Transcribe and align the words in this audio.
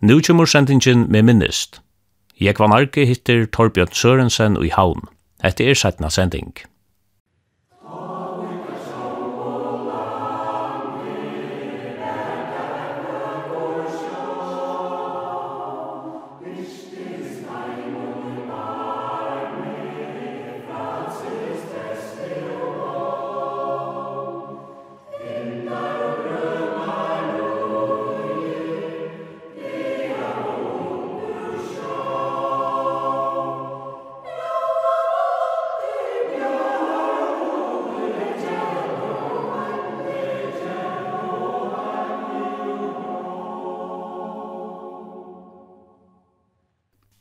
Nú 0.00 0.16
kjumur 0.24 0.48
sendingin 0.48 1.02
med 1.12 1.26
minnist. 1.28 1.82
Jeg 2.40 2.56
var 2.56 2.70
narki 2.72 3.02
hittir 3.04 3.42
Torbjørn 3.52 3.92
Sørensen 3.92 4.56
og 4.56 4.64
i 4.64 4.70
haun. 4.72 5.02
Hette 5.44 5.66
er 5.68 5.76
setna 5.76 6.08
sending. 6.08 6.54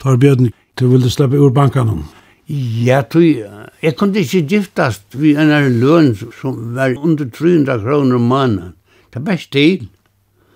Torbjørn, 0.10 0.50
du 0.80 0.88
ville 0.90 1.10
slippe 1.14 1.38
ur 1.38 1.52
bankanen? 1.54 2.02
Ja, 2.50 3.04
du, 3.06 3.20
jeg 3.22 3.96
kunne 3.98 4.24
ikke 4.24 4.42
giftast 4.50 5.14
vi 5.14 5.36
en 5.38 5.52
er 5.54 5.68
løn 5.70 6.16
som 6.18 6.74
var 6.74 6.96
under 6.98 7.30
300 7.30 7.84
kroner 7.84 8.18
om 8.18 8.26
måneden. 8.32 8.72
Det 9.14 9.22
var 9.28 9.38
stil. 9.38 9.86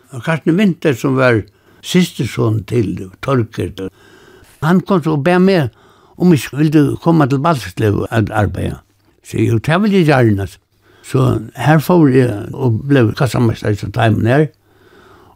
Og 0.09 0.23
Karsten 0.25 0.57
Vinter 0.57 0.97
som 0.97 1.19
var 1.19 1.43
siste 1.85 2.25
sånn 2.29 2.63
til 2.65 3.11
Torker, 3.21 3.91
han 4.63 4.81
kom 4.87 5.03
så 5.03 5.19
og 5.19 5.23
be 5.27 5.37
meg 5.43 5.69
om 6.17 6.33
jeg 6.33 6.49
ville 6.57 6.97
komme 7.03 7.29
til 7.29 7.41
Balslev 7.43 8.01
og 8.07 8.09
arbeide. 8.17 8.79
Så 9.21 9.37
jeg 9.37 9.61
det 9.61 9.81
vil 9.85 9.97
jeg 9.99 10.09
gjerne. 10.09 10.49
Så 11.03 11.29
her 11.59 11.79
får 11.83 12.09
jeg 12.09 12.43
og 12.53 12.81
ble 12.89 13.11
kassamester 13.13 13.75
som 13.77 13.93
timen 13.93 14.25
her. 14.25 14.49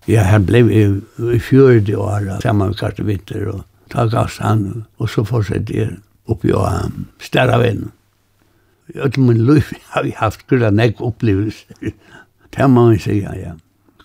Ja, 0.07 0.23
her 0.23 0.39
ble 0.39 0.65
jeg 0.71 1.01
i 1.35 1.39
fjørde 1.43 1.97
år 1.99 2.37
sammen 2.41 2.71
med 2.71 2.79
Karsten 2.79 3.05
Vinter 3.05 3.51
og 3.53 3.65
ta 3.91 4.07
gass 4.11 4.39
han, 4.43 4.85
og 4.97 5.09
så 5.11 5.23
fortsette 5.27 5.75
jeg 5.75 5.95
oppi 6.27 6.51
og 6.55 6.67
um, 6.67 7.05
stærra 7.23 7.59
venn. 7.61 7.89
I 8.93 8.99
öll 9.03 9.19
min 9.19 9.45
liv 9.47 9.71
har 9.93 10.03
vi 10.03 10.15
haft 10.15 10.47
gula 10.47 10.71
nekk 10.71 11.01
opplevelser. 11.01 11.93
det 12.55 12.69
må 12.69 12.89
vi 12.89 12.99
säga, 12.99 13.35
ja. 13.35 13.53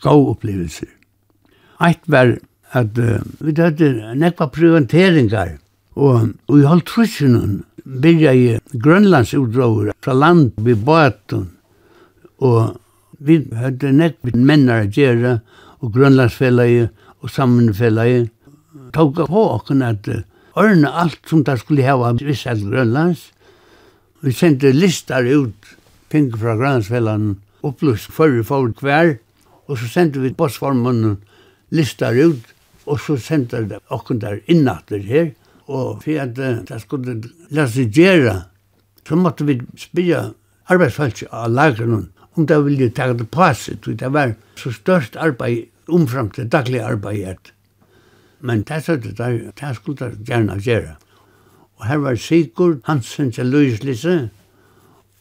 Gå 0.02 0.10
opplevelser. 0.30 0.88
Eit 1.80 2.02
var 2.06 2.38
at 2.72 2.98
uh, 2.98 3.20
vi 3.40 3.52
dødde 3.52 4.14
nekva 4.14 4.46
prioriteringar, 4.46 5.58
og, 5.94 6.32
og 6.48 6.58
i 6.58 6.66
holdt 6.66 6.88
trusjonen 6.88 7.62
byrja 7.84 8.32
i 8.32 8.46
grønlandsutdrager 8.72 9.92
fra 10.00 10.14
land 10.14 10.52
vi 10.56 10.74
båten, 10.74 11.50
og 12.40 12.78
vi 13.18 13.42
hadde 13.54 13.92
nekva 13.92 14.34
mennar 14.34 14.86
a 14.86 14.90
gjerra, 14.90 15.38
og 15.82 15.92
grønlandsfellet 15.94 16.90
og 17.22 17.30
sammenfellet, 17.30 18.30
tog 18.92 19.16
på 19.16 19.42
okken 19.56 19.82
at 19.82 20.08
ordne 20.58 20.90
alt 20.90 21.20
som 21.28 21.44
der 21.44 21.60
skulle 21.60 21.86
hava 21.86 22.12
visst 22.20 22.46
alt 22.46 22.64
Grønlands. 22.68 23.30
Vi 24.22 24.32
sendte 24.32 24.72
listar 24.72 25.26
ut 25.26 25.74
pink 26.12 26.36
fra 26.38 26.56
Grønlandsfellan 26.56 27.36
opplyst 27.66 28.12
før 28.12 28.36
vi 28.36 28.44
får 28.46 28.72
hver, 28.82 29.14
og 29.66 29.78
så 29.78 29.88
sendte 29.88 30.22
vi 30.22 30.34
bossformen 30.36 31.16
listar 31.72 32.18
ut, 32.18 32.42
og 32.86 33.00
så 33.00 33.16
sendte 33.16 33.62
vi 33.64 33.80
okken 33.94 34.20
der 34.20 34.40
innatter 34.50 35.02
her, 35.06 35.32
og 35.66 36.02
for 36.04 36.20
at 36.20 36.36
det 36.36 36.80
skulle 36.82 37.20
lese 37.54 37.86
gjøre, 37.88 38.42
så 39.08 39.16
måtte 39.16 39.46
vi 39.46 39.60
spyrja 39.78 40.32
arbeidsfalt 40.70 41.24
av 41.30 41.50
lagren 41.50 42.10
om 42.36 42.46
det 42.46 42.58
ville 42.64 42.90
ta 42.94 43.12
det 43.12 43.28
passet, 43.30 43.84
det 43.84 44.12
var 44.12 44.34
så 44.56 44.72
størst 44.72 45.16
arbeid 45.16 45.68
omfram 45.88 46.30
til 46.30 46.48
daglig 46.48 46.80
arbeid 46.80 47.52
Men 48.42 48.64
det 48.66 48.82
er 48.88 48.98
det 48.98 49.16
der, 49.18 49.38
det 49.54 49.76
skulle 49.78 50.10
det 50.10 50.26
gjerne 50.26 50.58
gjøre. 50.60 50.96
Og 51.78 51.86
her 51.86 51.96
var 52.02 52.14
Sigurd 52.14 52.80
Hansen 52.84 53.32
til 53.32 53.46
Louis 53.46 53.80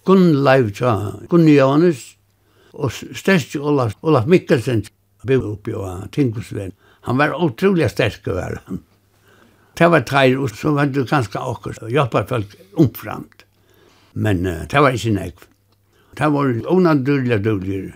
Gunn 0.05 0.43
Leiv 0.43 0.71
til 0.73 1.27
Gunn 1.29 1.47
Johannes, 1.47 2.17
og 2.73 2.91
størst 2.91 3.55
Olaf, 3.55 3.93
Olaf 4.01 4.25
Mikkelsen 4.25 4.85
blev 5.25 5.45
oppi 5.45 5.75
av 5.77 6.07
Tinkusven. 6.11 6.73
Han 7.05 7.19
var 7.19 7.35
utrolig 7.37 7.89
sterk 7.91 8.25
å 8.31 8.37
være. 8.37 8.79
Det 9.77 9.89
var 9.91 10.05
tre, 10.05 10.25
og 10.37 10.49
så 10.49 10.73
var 10.75 10.89
det 10.89 11.07
ganske 11.09 11.39
akkurat, 11.39 11.83
og 11.85 11.93
hjelpa 11.93 12.25
folk 12.29 12.55
omframt. 12.81 13.45
Men 14.13 14.45
uh, 14.45 14.63
det 14.69 14.81
var 14.81 14.97
ikke 14.97 15.13
nekv. 15.15 15.45
Det 16.17 16.29
var 16.33 16.53
onadurlig 16.73 17.39
dårligere 17.45 17.95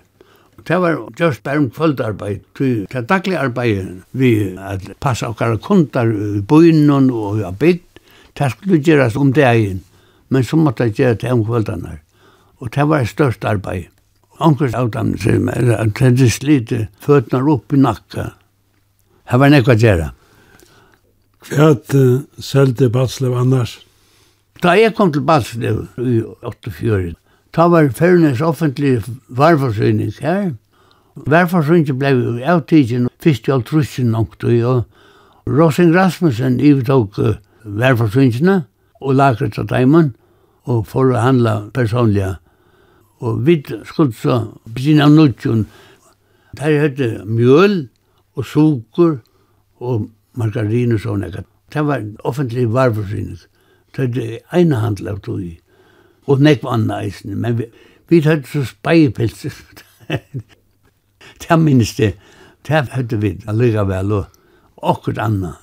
det 0.67 0.77
var 0.81 0.97
just 1.19 1.43
bare 1.43 1.57
om 1.57 1.69
kvöldarbeid. 1.69 2.39
Det 2.57 2.95
er 2.95 3.01
daglig 3.01 3.37
arbeid 3.37 4.01
vi 4.11 4.31
at 4.57 4.87
passa 4.99 5.29
okkar 5.29 5.57
kundar 5.61 6.09
i 6.09 6.41
bøynen 6.41 7.11
og 7.11 7.39
i 7.39 7.51
bygd. 7.59 7.83
Det 8.35 8.51
skulle 8.51 8.81
gjerast 8.83 9.17
om 9.17 9.31
dagen, 9.33 9.83
men 10.29 10.43
så 10.43 10.57
måtte 10.57 10.83
jeg 10.83 10.95
gjøre 10.95 11.19
det 11.21 11.31
om 11.31 11.45
kvöldarna. 11.45 11.99
Og 12.59 12.71
det 12.75 12.87
var 12.89 13.05
størst 13.05 13.45
arbeid. 13.45 13.91
Onkurs 14.39 14.73
av 14.75 14.89
dem 14.91 15.13
sier 15.17 15.39
meg 15.39 15.69
at 15.71 15.93
det 15.95 16.25
er 16.25 16.31
slite 16.33 16.87
føtene 16.99 17.51
opp 17.53 17.73
i 17.73 17.79
nakka. 17.79 18.31
Det 19.25 19.39
var 19.39 19.53
nekva 19.53 19.77
gjøre. 19.79 20.09
Hva 21.45 21.69
er 21.71 21.93
uh, 21.93 22.23
selte 22.41 22.89
Batslev 22.89 23.35
annars? 23.37 23.77
Da 24.63 24.73
jeg 24.79 24.95
kom 24.97 25.11
til 25.13 25.21
Batslev 25.21 25.85
i 26.01 26.21
84, 26.41 27.13
Ta 27.55 27.69
var 27.71 27.87
Førnes 27.87 28.41
offentlig 28.43 28.97
varforsyning 29.29 30.11
her. 30.19 30.49
Varforsyning 31.15 31.95
blei 32.01 32.11
jo 32.11 32.33
avtidgen 32.43 33.05
fyrst 33.23 33.47
i 33.47 33.53
altrussen 33.55 34.11
nokk, 34.11 34.35
og 34.43 34.83
Rosing 35.47 35.93
Rasmussen 35.95 36.59
ivetok 36.59 37.15
varforsyningene 37.63 38.65
og 38.99 39.15
lagret 39.15 39.55
av 39.61 39.69
daimen, 39.71 40.11
og 40.67 40.83
for 40.91 41.15
å 41.15 41.23
handla 41.23 41.55
personliga. 41.71 42.35
Og 43.23 43.45
vi 43.47 43.61
skulle 43.63 44.11
så 44.11 44.41
begynne 44.67 45.07
av 45.07 45.15
nudjon. 45.15 45.63
Der 46.59 46.79
hette 46.83 47.11
mjøl 47.23 47.85
og 48.35 48.51
suker 48.51 49.21
og 49.79 50.09
margarin 50.35 50.97
og 50.97 51.05
sånne. 51.07 51.45
Det 51.71 51.87
var 51.87 52.03
offentlig 52.27 52.67
varforsyning. 52.75 53.39
Det 53.95 54.11
er 54.19 54.41
ene 54.59 54.83
handel 54.83 55.15
av 55.15 55.23
tog 55.23 55.39
i 55.39 55.55
og 56.27 56.41
nek 56.41 56.63
var 56.63 56.81
eisen, 56.99 57.37
men 57.41 57.57
vi, 57.59 57.67
vi 58.09 58.21
hadde 58.25 58.47
så 58.49 58.63
speipils. 58.65 59.45
det 61.41 61.59
minnes 61.65 61.95
det, 61.95 62.15
det 62.67 62.87
hadde 62.91 63.21
vi 63.21 63.35
allega 63.47 63.85
vel 63.85 64.11
og 64.11 64.25
okkur 64.81 65.19
anna. 65.21 65.55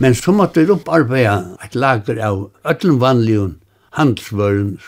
Men 0.00 0.14
så 0.14 0.32
måtte 0.32 0.64
vi 0.64 0.72
opparbeida 0.72 1.56
et 1.64 1.74
lager 1.74 2.20
av 2.24 2.46
öllum 2.64 3.00
vanligun 3.00 3.58
handelsvøren. 3.96 4.78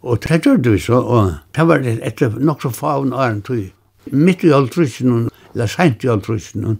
Og 0.00 0.22
det 0.24 0.40
gjorde 0.46 0.72
vi 0.72 0.80
så, 0.80 1.00
og 1.00 1.34
det 1.56 1.66
var 1.68 1.84
etter 1.84 2.38
nok 2.40 2.62
så 2.62 2.70
faun 2.72 3.12
åren 3.12 3.42
tog. 3.44 3.66
Mitt 4.10 4.44
i 4.44 4.52
halvtrusen, 4.52 5.28
eller 5.52 5.68
sent 5.68 6.04
i 6.04 6.08
halvtrusen, 6.08 6.78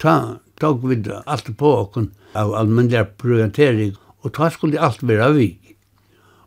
ta 0.00 0.38
tog 0.60 0.86
vi 0.88 0.96
alt 1.26 1.50
på 1.58 1.72
okkur 1.82 2.08
av 2.36 2.54
allmennlig 2.56 3.04
prioritering, 3.20 3.92
og 4.24 4.32
ta 4.32 4.48
skulle 4.50 4.80
alt 4.80 5.04
være 5.04 5.32
vi. 5.36 5.50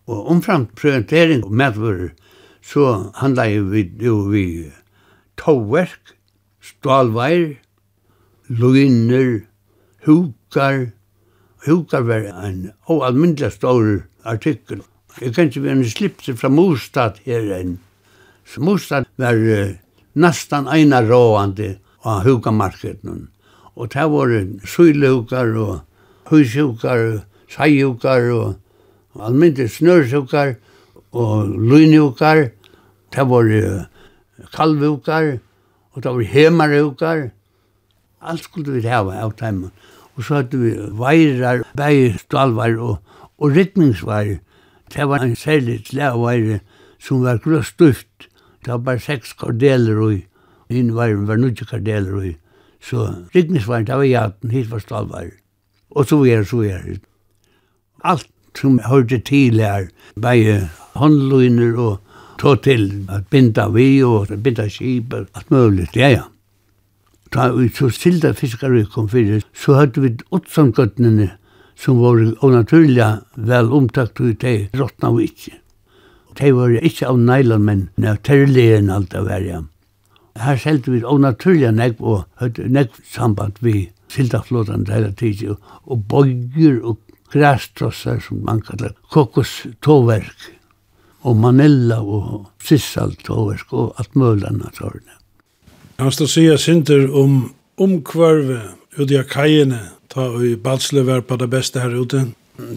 Og 0.09 0.29
omframt 0.33 0.73
presentering 0.75 1.43
og 1.45 1.53
medvurur, 1.53 2.09
så 2.65 3.11
handla 3.21 3.45
jeg 3.45 3.65
vid, 3.71 3.91
jo 4.01 4.15
vi 4.31 4.45
tåverk, 5.37 6.15
stålveir, 6.61 7.59
loiner, 8.49 9.41
hukar. 10.05 10.89
Hukar 11.65 12.07
var 12.07 12.25
en 12.45 12.71
oalmindelig 12.89 13.51
stor 13.57 14.01
artikkel. 14.25 14.81
Jeg 15.21 15.35
kan 15.35 15.49
ikke 15.49 15.63
være 15.63 15.77
en 15.77 15.89
slipse 15.89 16.35
fra 16.37 16.49
Mostad 16.49 17.19
her 17.25 17.49
enn. 17.59 17.77
Så 18.47 18.63
Mostad 18.65 19.05
var 19.19 19.37
uh, 19.37 19.75
nastan 20.15 20.69
eina 20.71 21.01
råande 21.05 21.75
av 22.07 22.23
hukamarkedet. 22.25 23.27
Og 23.75 23.91
det 23.93 24.07
var 24.11 24.33
sylehukar 24.65 25.53
og 25.59 25.75
hushukar, 26.31 27.21
seihukar 27.51 28.31
og 28.33 28.55
almindelig 29.17 29.71
snørsukar 29.71 30.55
og 31.11 31.49
lynukar, 31.49 32.49
det 33.15 33.25
var 33.29 33.87
kalvukar, 34.53 35.39
og 35.91 36.03
det 36.03 36.11
var 36.11 36.21
hemarukar. 36.21 37.29
Alt 38.21 38.43
skulle 38.43 38.71
vi 38.71 38.87
hava 38.87 39.21
av 39.23 39.33
teimen. 39.39 39.71
Og 40.15 40.23
så 40.23 40.41
hadde 40.41 40.59
vi 40.59 40.73
veirar, 40.99 41.63
vei 41.79 42.11
stalvar 42.19 42.75
og, 42.77 42.97
og 43.39 43.55
rikningsveirar. 43.55 44.41
Det 44.89 45.05
var 45.07 45.23
en 45.23 45.35
særlig 45.35 45.83
slæveirar 45.87 46.59
som 46.99 47.23
var 47.23 47.37
grøst 47.37 47.77
grøstuft. 47.77 48.27
Det 48.65 48.73
var 48.73 48.77
bare 48.77 48.99
seks 48.99 49.33
kardeler 49.33 50.01
og 50.01 50.19
Inn 50.69 50.93
var 50.93 51.37
nudje 51.37 51.65
kardeler 51.65 52.13
og 52.13 52.33
Så 52.81 53.25
rikningsveirar, 53.35 53.83
det 53.83 53.95
var 53.95 54.03
jaten, 54.03 54.51
hit 54.51 54.71
var 54.71 54.79
stalvar. 54.79 55.25
Og 55.89 56.05
så 56.05 56.23
er 56.23 56.37
det, 56.37 56.47
så 56.47 56.61
er 56.61 56.81
det. 56.85 57.01
Alt 58.03 58.29
som 58.59 58.79
hørte 58.83 59.21
til 59.23 59.61
her, 59.63 59.87
bare 60.19 60.69
håndløgner 60.99 61.77
og 61.79 61.99
tog 62.39 62.63
til 62.63 62.91
at 63.11 63.27
binda 63.31 63.67
vi 63.71 64.03
og 64.03 64.27
binda 64.43 64.67
skip 64.71 65.13
og 65.13 65.27
alt 65.35 65.51
mulig, 65.51 65.87
ja, 65.95 66.09
ja. 66.09 66.27
Da 67.33 67.51
vi 67.53 67.69
så 67.69 67.91
silda 67.93 68.31
fiskare 68.33 68.85
kom 68.89 69.09
fyrir, 69.09 69.43
så 69.53 69.77
hadde 69.77 70.01
vi 70.01 70.15
åtsamgøttene 70.33 71.29
som 71.79 71.99
var 72.01 72.19
onaturliga 72.43 73.19
vel 73.35 73.69
omtakt 73.71 74.19
ut 74.19 74.41
de 74.41 74.69
råtna 74.75 75.11
vi 75.15 75.27
ikke. 75.29 75.59
De 76.39 76.51
var 76.55 76.73
ikke 76.79 77.07
av 77.07 77.19
nylon, 77.19 77.65
men 77.67 78.07
av 78.07 78.19
terlien 78.25 78.89
alt 78.89 79.13
av 79.15 79.29
verja. 79.29 79.61
Her 80.39 80.57
selte 80.59 80.91
vi 80.91 81.03
onaturliga 81.03 81.71
negv 81.75 82.01
og 82.01 82.25
hadde 82.41 82.67
negv 82.71 82.97
samband 83.13 83.59
vi 83.63 83.89
sildaflåtan 84.09 84.87
hele 84.89 85.11
tiden, 85.13 85.57
og 85.85 86.03
bøyger 86.09 86.79
og 86.81 86.97
grästrossar 87.33 88.19
som 88.19 88.45
man 88.45 88.61
kallar 88.61 88.93
kokos 89.09 89.61
kokoståverk 89.63 90.37
och 91.21 91.35
manilla 91.35 91.99
och 92.01 92.45
sissaltåverk 92.63 93.73
och 93.73 93.93
allt 93.99 94.15
möjligt 94.15 94.45
annat 94.45 94.77
har 94.77 94.89
det. 94.89 95.11
Jag 95.97 96.05
måste 96.05 96.27
säga 96.27 96.57
synder 96.57 97.15
om 97.15 97.53
omkvarve 97.77 98.61
ut 98.97 99.11
i 99.11 99.23
kajene 99.29 99.79
ta 100.07 100.43
i 100.43 100.55
Balsle 100.55 101.01
var 101.01 101.21
på 101.21 101.35
det 101.35 101.47
bästa 101.47 101.79
här 101.79 102.01
ute. 102.03 102.27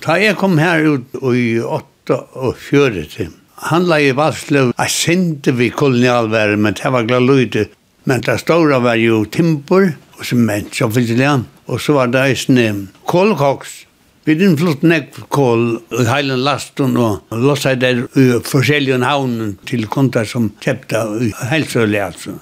Ta 0.01 0.19
jag 0.19 0.37
kom 0.37 0.59
här 0.59 0.95
ut 0.95 1.35
i 1.35 1.61
8 1.61 2.17
och 2.33 2.57
40. 2.57 3.29
Han 3.55 3.87
la 3.87 4.01
i 4.01 4.13
Balsle 4.13 4.73
a 4.77 4.87
sinte 4.87 5.53
vi 5.53 5.71
kolonialvärde 5.71 6.57
men 6.57 6.75
det 6.83 6.91
var 6.91 7.03
glad 7.03 7.67
Men 8.05 8.21
det 8.21 8.39
stora 8.39 8.79
var 8.79 8.95
ju 8.95 9.25
timpor 9.25 9.93
och 10.19 10.27
cement 10.27 10.75
så 10.75 10.91
finns 10.91 11.11
det 11.11 11.41
Och 11.67 11.81
så 11.81 11.93
var 11.93 12.07
det 12.07 12.63
en 12.69 12.89
kolkoks 13.05 13.87
Vi 14.23 14.37
innflott 14.39 14.85
nekv 14.87 15.25
kål 15.35 15.63
i 15.99 16.05
heilen 16.07 16.45
lasten 16.47 16.95
og 16.95 17.33
lossa 17.43 17.73
der 17.75 18.05
i 18.15 18.27
forskjellige 18.47 19.01
havnen 19.03 19.57
til 19.67 19.89
kontar 19.91 20.29
som 20.31 20.47
kjepta 20.63 21.01
i 21.27 21.33
helsøle 21.51 22.05
altså. 22.05 22.37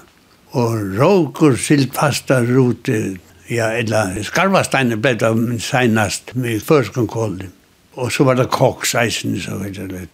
Og 0.53 0.75
råkur 0.99 1.57
siltfasta 1.57 2.43
rute, 2.45 2.99
ja, 3.49 3.71
eller 3.79 4.13
skarvasteiner 4.27 5.01
ble 5.01 5.15
det 5.23 5.33
senast 5.65 6.35
med 6.37 6.61
førskan 6.61 7.09
kål. 7.09 7.39
Og 7.97 8.13
så 8.13 8.29
var 8.29 8.37
det 8.37 8.51
koks 8.53 8.93
eisen, 9.01 9.39
så 9.41 9.57
vet 9.63 9.81
jeg 9.81 9.89
det. 9.89 10.05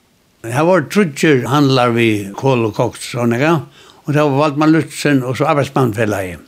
Her 0.48 0.70
var 0.70 0.88
trutjer 0.88 1.44
handlar 1.52 1.92
vi 1.98 2.30
kål 2.38 2.70
og 2.70 2.78
koks, 2.80 3.12
sånn, 3.18 3.36
ja. 3.36 3.58
Og 4.06 4.14
det 4.16 4.24
var 4.24 4.40
Valdman 4.40 4.72
Lutzen 4.72 5.20
og 5.20 5.36
så 5.36 5.52
arbeidsmannfellet 5.52 6.30
hjemme. 6.30 6.47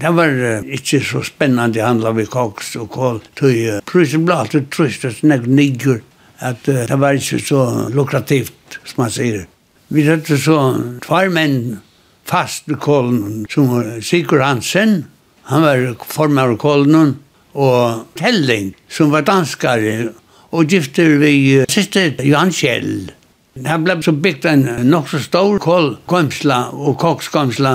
Det 0.00 0.10
var 0.16 0.28
uh, 0.28 0.64
ikke 0.72 1.00
så 1.04 1.22
spennende 1.26 1.82
handla 1.84 2.12
vi 2.16 2.24
koks 2.30 2.74
og 2.80 2.88
kål. 2.94 3.20
Tøy, 3.38 3.56
uh, 3.68 3.80
prusen 3.88 4.24
ble 4.26 4.38
alltid 4.40 4.70
trøst 4.72 5.06
og 5.08 5.16
snakk 5.18 5.46
nigger. 5.46 6.00
At 6.42 6.68
uh, 6.68 6.84
det 6.88 6.98
var 7.00 7.18
ikke 7.18 7.40
så 7.42 7.62
lukrativt, 7.92 8.78
som 8.84 9.04
man 9.04 9.12
sier. 9.12 9.44
Vi 9.92 10.06
hadde 10.06 10.38
så 10.40 10.58
tvær 11.04 11.32
menn 11.34 11.80
fast 12.28 12.70
i 12.72 12.78
kålen, 12.80 13.44
som 13.52 13.68
var 13.74 13.98
Sigurd 14.00 14.44
Hansen. 14.44 15.02
Han 15.50 15.66
var 15.66 15.86
form 16.08 16.40
av 16.40 16.56
kålen. 16.62 17.16
Og 17.52 18.06
Telling, 18.16 18.70
som 18.88 19.10
var 19.12 19.26
danskare, 19.28 20.12
og 20.56 20.70
gifter 20.72 21.18
vi 21.20 21.34
uh, 21.60 21.66
siste 21.68 22.14
Johan 22.24 22.52
Kjell. 22.54 23.10
Det 23.52 23.74
ble 23.84 23.98
så 24.00 24.14
bygd 24.16 24.46
en 24.48 24.62
nok 24.88 25.10
så 25.12 25.20
stor 25.20 25.58
kålkomsla 25.60 26.62
og 26.72 26.96
kokskomsla 27.02 27.74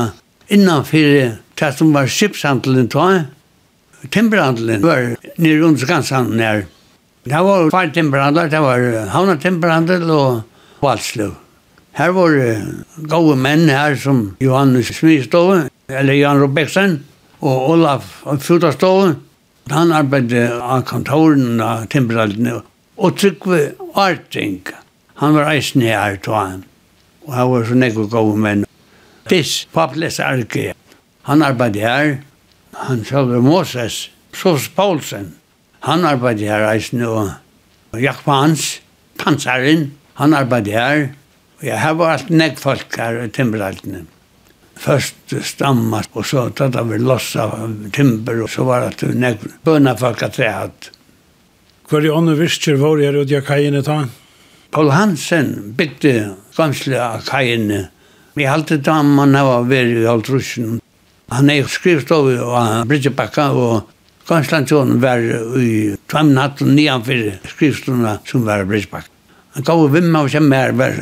innanfyrir 0.50 1.36
det 1.58 1.72
som 1.78 1.94
var 1.94 2.10
skipshandelen 2.12 2.90
ta, 2.94 3.08
timberhandelen 4.14 4.84
var 4.86 5.16
nere 5.42 5.66
under 5.66 5.82
Skanshandelen 5.82 6.44
her. 6.44 6.66
Det 7.28 7.42
var 7.44 7.70
fire 7.74 7.92
timberhandler, 7.96 8.50
det 8.50 8.62
var 8.64 8.86
Havna 9.12 9.36
timberhandel 9.42 10.06
og 10.14 10.42
Valsløv. 10.84 11.34
Her 11.98 12.14
var 12.14 12.36
gode 13.10 13.36
menn 13.42 13.66
her 13.74 13.96
som 13.98 14.36
Johannes 14.40 14.94
Smistove, 15.00 15.64
eller 15.90 16.14
Jan 16.14 16.40
Robeksen, 16.44 17.00
og 17.42 17.70
Olaf 17.74 18.20
Fjordastove. 18.44 19.16
Han 19.74 19.92
arbeidde 19.92 20.46
av 20.62 20.86
kontoren 20.88 21.60
av 21.60 21.88
timberhandelen. 21.92 22.62
Og 22.98 23.18
Trygve 23.18 23.74
Arting, 23.98 24.62
han 25.20 25.36
var 25.36 25.50
eisen 25.52 25.84
her, 25.84 26.16
tog 26.22 26.38
han. 26.38 26.64
Og 27.28 27.34
her 27.36 27.50
var 27.52 27.66
så 27.68 27.78
nekve 27.82 28.08
gode 28.14 28.40
menn. 28.46 28.64
Fisk, 29.28 29.68
Paples 29.76 30.22
arke, 30.24 30.72
Han 31.28 31.44
arbeidde 31.44 31.84
her, 31.84 32.14
han 32.88 33.02
sjølver 33.04 33.42
Moses, 33.44 34.06
Sos 34.32 34.70
Paulsen. 34.72 35.34
Han 35.84 36.06
arbeidde 36.08 36.48
her 36.48 36.64
eisen, 36.70 37.02
og, 37.04 37.34
og 37.92 38.00
Jakba 38.00 38.42
Hans, 38.46 38.78
panseren, 39.20 39.90
han 40.16 40.36
arbeidde 40.38 40.72
her. 40.72 41.10
Og 41.60 41.66
jeg 41.68 41.82
har 41.82 41.98
vært 42.00 42.32
nekk 42.32 42.62
folk 42.62 42.96
her 43.02 43.20
i 43.26 43.28
timberaltene. 43.36 44.06
Først 44.80 45.36
stamma, 45.44 46.04
og 46.14 46.24
så 46.30 46.46
tatt 46.56 46.78
av 46.80 46.96
lossa 47.02 47.50
timber, 47.92 48.46
og 48.46 48.54
så 48.54 48.64
var 48.64 48.88
det 48.96 49.12
nekk 49.20 49.44
bøna 49.68 49.98
folk 50.00 50.24
at 50.24 50.40
jeg 50.40 50.54
hatt. 50.54 50.92
Hva 51.90 52.00
er 52.00 52.08
det 52.08 52.16
andre 52.16 52.40
visker 52.40 52.80
var 52.80 53.04
her 53.04 53.20
ut 53.20 53.32
i 53.32 53.44
kajene 53.44 53.84
ta? 53.84 54.00
Paul 54.72 54.96
Hansen 54.96 55.74
bygde 55.76 56.38
gamsle 56.56 57.00
av 57.04 57.28
kajene. 57.28 57.88
Vi 58.38 58.48
halte 58.48 58.80
da 58.80 59.02
man 59.04 59.36
var 59.36 59.68
veri 59.68 60.04
i 60.04 60.08
halvtrusjen 60.08 60.78
Han 61.34 61.50
er 61.52 61.68
skrivstov 61.68 62.30
og 62.46 62.88
Bridgebakka 62.88 63.50
og 63.52 63.94
Konstantin 64.28 64.98
var 65.04 65.24
i 65.60 65.96
tvam 66.08 66.34
og 66.40 66.62
nian 66.68 67.04
fyrir 67.04 67.40
skrivstorna 67.48 68.18
som 68.28 68.46
var 68.48 68.66
Bridgebakka. 68.68 69.12
Han 69.58 69.66
gav 69.66 69.88
vimma 69.92 70.22
og 70.24 70.32
sem 70.32 70.48
mer 70.48 70.72
var 70.78 70.96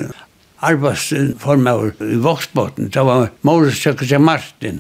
arbeidsformer 0.66 1.92
i 2.02 2.18
Voksbotten. 2.24 2.90
Det 2.90 3.04
var 3.06 3.30
Morris 3.42 3.82
Søkkersen 3.84 4.24
Martin. 4.24 4.80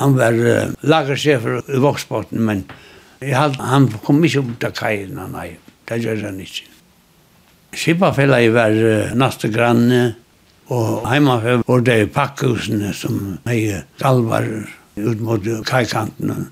Han 0.00 0.16
var 0.16 0.32
uh, 0.32 0.72
lagersjefer 0.84 1.62
i 1.72 1.80
Voksbotten, 1.80 2.40
men 2.44 2.64
jeg 3.20 3.36
hadde, 3.36 3.60
han 3.64 3.88
kom 4.04 4.20
ikke 4.24 4.44
ut 4.44 4.64
av 4.68 4.74
kajen, 4.76 5.16
nei. 5.32 5.56
Det 5.88 6.00
gjør 6.02 6.26
han 6.28 6.40
ikke. 6.42 6.68
Skipafella 7.76 8.40
var 8.52 8.76
uh, 8.76 9.12
neste 9.16 9.50
granne, 9.52 10.02
og 10.72 11.06
heimafella 11.08 11.64
var 11.66 11.84
det 11.86 12.00
i 12.02 12.10
pakkhusene 12.12 12.92
som 12.96 13.38
hei 13.48 13.60
galvarer 14.02 14.68
ut 14.96 15.20
mot 15.20 15.44
kajkanten. 15.66 16.48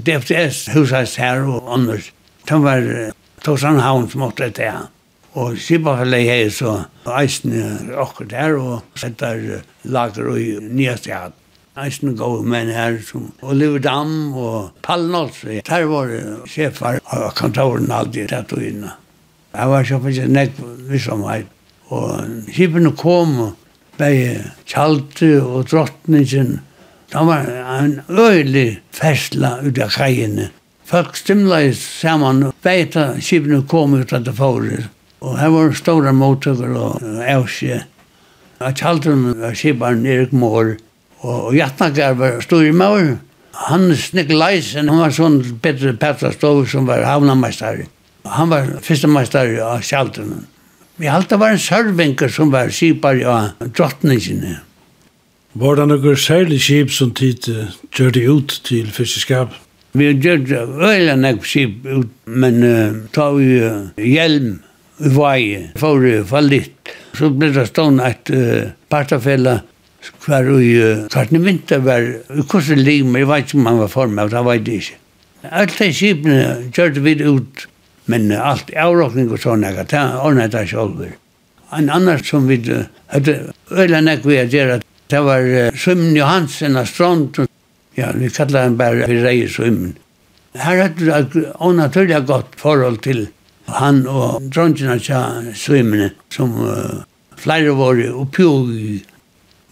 DFTS 0.00 0.66
husast 0.72 1.16
her 1.20 1.44
og 1.44 1.68
annars. 1.74 2.12
Det 2.48 2.58
var 2.62 3.12
Torsan 3.44 3.80
Havn 3.80 4.08
som 4.10 4.24
måtte 4.24 4.48
til 4.50 4.70
han. 4.70 4.88
Og 5.32 5.56
Sibafellet 5.56 6.28
er 6.28 6.50
så 6.52 6.72
eisne 7.16 7.94
akkur 8.00 8.28
der 8.28 8.56
og 8.60 8.98
setter 9.00 9.62
lager 9.84 10.34
i 10.36 10.58
Nyastjad. 10.60 11.32
Eisne 11.80 12.12
gode 12.16 12.44
menn 12.44 12.68
her 12.68 12.98
som 13.04 13.30
Oliver 13.40 13.80
Dam 13.80 14.34
og 14.36 14.74
Pallnolf. 14.84 15.44
Der 15.68 15.86
var 15.88 16.12
sjefar 16.48 17.00
av 17.08 17.30
kontoren 17.38 17.88
alltid 17.92 18.28
tatt 18.32 18.52
og 18.52 18.66
inne. 18.66 18.92
Jeg 19.52 19.72
var 19.72 19.88
så 19.88 20.00
fyrir 20.04 20.28
nekk 20.32 20.60
vissomhet. 20.90 21.48
Og 21.92 22.44
skipene 22.52 22.92
kom 22.96 23.38
og 23.46 23.56
bei 24.00 24.36
Kjalte 24.68 25.34
og 25.44 25.66
drottningen 25.68 26.60
Det 27.12 27.26
var 27.28 27.44
en 27.78 28.00
øyelig 28.08 28.80
festla 28.96 29.58
ut 29.60 29.78
av 29.78 29.90
kajene. 29.92 30.48
Folk 30.88 31.16
stimla 31.16 31.58
sammen, 31.76 32.46
veit 32.64 32.94
beita 32.94 33.04
skipene 33.20 33.60
kom 33.68 33.98
ut 34.00 34.14
av 34.16 34.24
det 34.24 34.32
forrige. 34.36 34.86
Og 35.20 35.36
her 35.38 35.52
var 35.52 35.74
store 35.76 36.14
mottøkker 36.16 36.72
og 36.72 37.04
avskje. 37.28 37.82
Jeg 38.62 38.78
talte 38.80 39.12
om 39.12 39.26
skiparen 39.52 40.06
Erik 40.06 40.32
Mål, 40.32 40.76
og 41.20 41.52
Jatnakar 41.54 42.16
var 42.16 42.40
stor 42.40 42.64
i 42.64 42.72
maur. 42.72 43.18
Hans 43.68 44.08
leisen, 44.14 44.88
han 44.88 45.04
var 45.04 45.12
sånn 45.12 45.38
Petter 45.62 45.92
Petrastov 45.92 46.64
som 46.72 46.88
var 46.88 47.04
havnamestare. 47.04 47.86
Han 48.24 48.48
var 48.48 48.72
fyrstemestare 48.80 49.60
av 49.60 49.84
Sjaltunen. 49.84 50.46
Vi 50.96 51.12
halte 51.12 51.36
var 51.36 51.52
en 51.52 51.60
sørvinker 51.60 52.32
som 52.32 52.52
var 52.54 52.72
skipar 52.72 53.20
av 53.28 53.68
drottningene. 53.76 54.62
Var 55.52 55.76
det 55.76 55.84
noen 55.90 56.16
særlig 56.16 56.62
skip 56.64 56.92
som 56.96 57.10
tid 57.12 57.44
gjør 57.92 58.14
det 58.16 58.22
ut 58.24 58.52
til 58.64 58.86
fiskeskap? 58.88 59.52
Vi 59.92 60.06
gjør 60.08 60.38
det 60.48 60.60
veldig 60.80 61.16
nok 61.20 61.42
skip 61.44 61.82
ut, 61.84 62.12
men 62.24 62.62
uh, 62.64 62.94
ta 63.12 63.26
vi 63.36 63.58
uh, 63.60 63.90
hjelm 64.00 64.54
i 64.96 65.10
vei, 65.12 65.42
for 65.76 66.00
uh, 66.00 66.22
for 66.24 66.40
litt. 66.46 66.94
Så 67.12 67.28
ble 67.36 67.50
det 67.52 67.66
stående 67.68 68.06
et 68.08 68.32
uh, 68.32 68.70
partafella 68.88 69.58
hver 70.24 70.48
i 70.56 70.70
uh, 70.80 71.02
kvartne 71.12 71.42
vinter 71.44 71.82
var 71.84 72.06
hvordan 72.32 72.80
liv, 72.80 73.04
men 73.04 73.20
jeg 73.20 73.28
vet 73.28 73.50
ikke 73.50 73.60
om 73.60 73.68
han 73.68 73.82
var 73.82 73.92
for 73.92 74.14
meg, 74.14 74.32
det 74.32 74.44
vet 74.48 74.70
jeg 74.72 74.86
ikke. 74.86 75.00
Alt 75.60 75.76
de 75.82 75.90
skipene 75.98 76.38
kjørte 76.72 77.04
vi 77.04 77.14
ut, 77.28 77.66
men 78.08 78.30
uh, 78.32 78.40
alt 78.54 78.72
avråkning 78.72 79.28
og 79.28 79.44
sånne, 79.44 79.74
det 79.84 80.00
ordnet 80.16 80.56
det 80.56 80.64
ikke 80.70 80.86
over. 80.86 81.12
En 81.76 81.92
annan 81.92 82.24
som 82.24 82.48
vi 82.48 82.58
hadde 83.12 83.36
øyla 83.68 84.00
nek 84.04 84.24
vi 84.28 84.40
at 84.40 84.52
gjøre 84.52 84.80
Det 85.12 85.20
var 85.20 85.44
uh, 85.44 85.74
Svimmen 85.76 86.16
Johansen 86.16 86.76
av 86.76 86.86
Strand. 86.88 87.36
Ja, 87.94 88.12
vi 88.16 88.30
kallar 88.32 88.62
han 88.62 88.78
bare 88.80 89.04
for 89.04 89.18
Reie 89.26 89.48
Svimmen. 89.48 89.98
Her 90.56 90.78
hadde 90.86 91.04
det 91.04 91.16
et 91.18 91.34
onaturlig 91.60 92.20
godt 92.28 92.54
forhold 92.60 93.02
til 93.04 93.26
han 93.68 94.06
og 94.08 94.46
dronjene 94.52 94.96
tja 95.04 95.20
Svimmene, 95.56 96.14
som 96.32 96.54
uh, 96.64 97.02
flere 97.36 97.74
var 97.76 98.00
oppi 98.22 98.46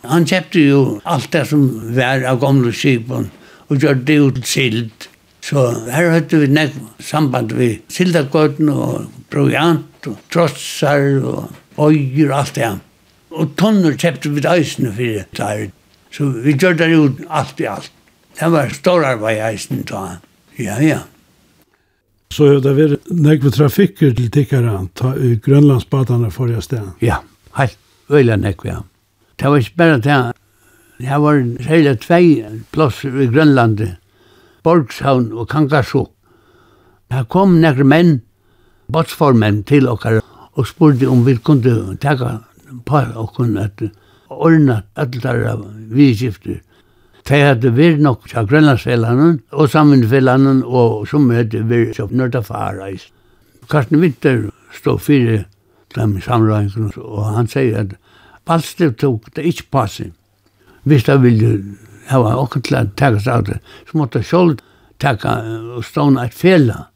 Han 0.04 0.28
kjøpte 0.28 0.60
jo 0.60 1.00
alt 1.04 1.32
det 1.32 1.46
som 1.48 1.64
var 1.96 2.26
av 2.28 2.40
gamle 2.44 2.72
skipen, 2.72 3.30
og 3.68 3.80
gjør 3.80 4.04
det 4.04 4.18
ut 4.20 4.44
sild. 4.44 5.08
Så 5.40 5.70
her 5.88 6.10
hadde 6.18 6.36
vi 6.36 6.52
nek 6.52 6.76
samband 7.00 7.56
vi 7.56 7.78
sildagåten 7.88 8.68
og 8.68 9.08
proviant 9.32 10.06
og 10.06 10.20
trossar 10.28 11.00
og 11.24 11.48
øyer 11.80 12.28
og 12.28 12.38
alt 12.42 12.54
det. 12.60 12.72
Og 13.30 13.54
tonner 13.58 13.94
kjøpte 13.94 14.32
vi 14.34 14.42
eisen 14.48 14.90
for 14.90 15.22
det. 15.38 15.70
Så 16.10 16.26
vi 16.42 16.56
gjør 16.58 16.76
det 16.80 16.90
jo 16.90 17.06
alt 17.28 17.60
i 17.62 17.68
alt. 17.70 17.92
Det 18.38 18.50
var 18.50 18.74
stor 18.74 19.04
arbeid 19.06 19.40
eisen 19.50 19.84
da. 19.86 20.18
Ja, 20.58 20.78
ja. 20.82 21.00
Så 22.30 22.46
er 22.46 22.60
det 22.62 22.76
vært 22.76 23.08
nekve 23.10 23.50
trafikker 23.54 24.12
til 24.14 24.30
tikkere, 24.30 24.76
ta 24.94 25.16
i 25.18 25.34
Grønlandsbadene 25.42 26.30
forrige 26.30 26.62
sted. 26.62 26.92
Ja, 27.02 27.20
helt 27.58 27.78
øyla 28.10 28.36
nekve, 28.38 28.70
ja. 28.70 28.82
Det 29.38 29.50
var 29.50 29.62
ikke 29.62 29.76
bare 29.76 29.98
det. 30.04 30.18
Det 31.00 31.18
var 31.22 31.42
hele 31.66 31.96
tvei 31.96 32.24
plasser 32.72 33.14
i 33.18 33.26
Grønlandet. 33.32 33.96
Borgshavn 34.62 35.30
og 35.32 35.48
Kangasuk. 35.48 36.10
Det 37.10 37.24
kom 37.32 37.56
nekre 37.62 37.86
menn, 37.88 38.20
botsformenn 38.92 39.64
til 39.66 39.88
okkar, 39.90 40.20
og 40.54 40.68
spurte 40.68 41.08
om 41.10 41.24
vi 41.26 41.34
kunne 41.42 41.96
taka 41.98 42.36
på 42.86 43.02
okkun 43.22 43.56
at 43.60 43.82
ordna 44.30 44.82
allara 44.96 45.56
vidskifter. 45.90 46.60
Det 47.28 47.40
hadde 47.42 47.72
vært 47.76 48.00
nok 48.02 48.28
til 48.30 48.46
Grønlandsfellene 48.48 49.30
og 49.52 49.70
Sammenfellene 49.70 50.60
og 50.64 51.06
som 51.10 51.28
hadde 51.30 51.62
vært 51.68 51.98
til 51.98 52.14
Nordafaraist. 52.16 53.12
Karsten 53.70 54.00
Winter 54.00 54.48
stod 54.74 54.98
fire 54.98 55.44
dem 55.94 56.16
samrøyngene 56.22 56.90
og 57.02 57.28
han 57.36 57.50
sier 57.50 57.84
at 57.84 57.98
Balstiv 58.48 58.96
tok 58.98 59.28
det 59.36 59.44
ikke 59.46 59.68
passe. 59.70 60.08
Hvis 60.82 61.04
det 61.06 61.20
ville 61.22 61.76
ha 62.08 62.18
åkken 62.40 62.64
til 62.66 62.78
å 62.78 62.86
ta 62.96 63.12
seg 63.18 63.32
av 63.34 63.44
det, 63.46 63.58
så 63.86 63.98
måtte 64.00 64.22
de 64.22 64.26
selv 64.26 64.62
ta 64.98 65.14
og 65.76 65.84
stående 65.86 66.24
et 66.24 66.34
fela. 66.34 66.86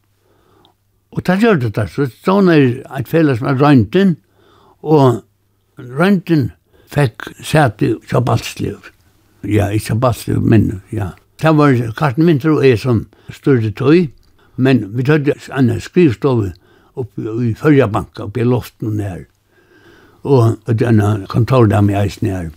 Og 1.14 1.22
det 1.26 1.36
gjør 1.42 1.60
det 1.62 1.74
der, 1.76 1.86
så 1.86 2.08
stående 2.10 2.56
et 2.82 3.10
fela 3.10 3.36
som 3.38 3.52
er 3.52 3.60
røyntin, 3.60 4.16
og 4.82 5.22
Rønden 5.78 6.50
fekk 6.90 7.30
sett 7.42 7.82
i 7.82 7.94
balsliv. 8.26 8.90
Ja, 9.42 9.70
ikkja 9.74 9.94
balsliv, 9.98 10.40
men 10.42 10.82
ja. 10.92 11.12
Det 11.42 11.56
var 11.58 11.74
Karsten 11.98 12.24
Minter 12.24 12.54
og 12.54 12.64
jeg 12.64 12.78
som 12.78 13.06
styrte 13.28 13.72
tøy, 13.74 14.08
men 14.56 14.84
vi 14.94 15.04
tøyde 15.04 15.34
en 15.50 15.72
skrivstove 15.80 16.52
oppe 16.94 17.34
i 17.42 17.54
Førjabanka, 17.58 18.28
oppe 18.28 18.40
i 18.40 18.46
loften 18.46 19.00
her. 19.02 19.24
Og 20.22 20.56
en 20.70 21.26
kontor 21.28 21.66
der 21.66 21.80
med 21.80 21.98
eisen 22.00 22.30
her. 22.30 22.50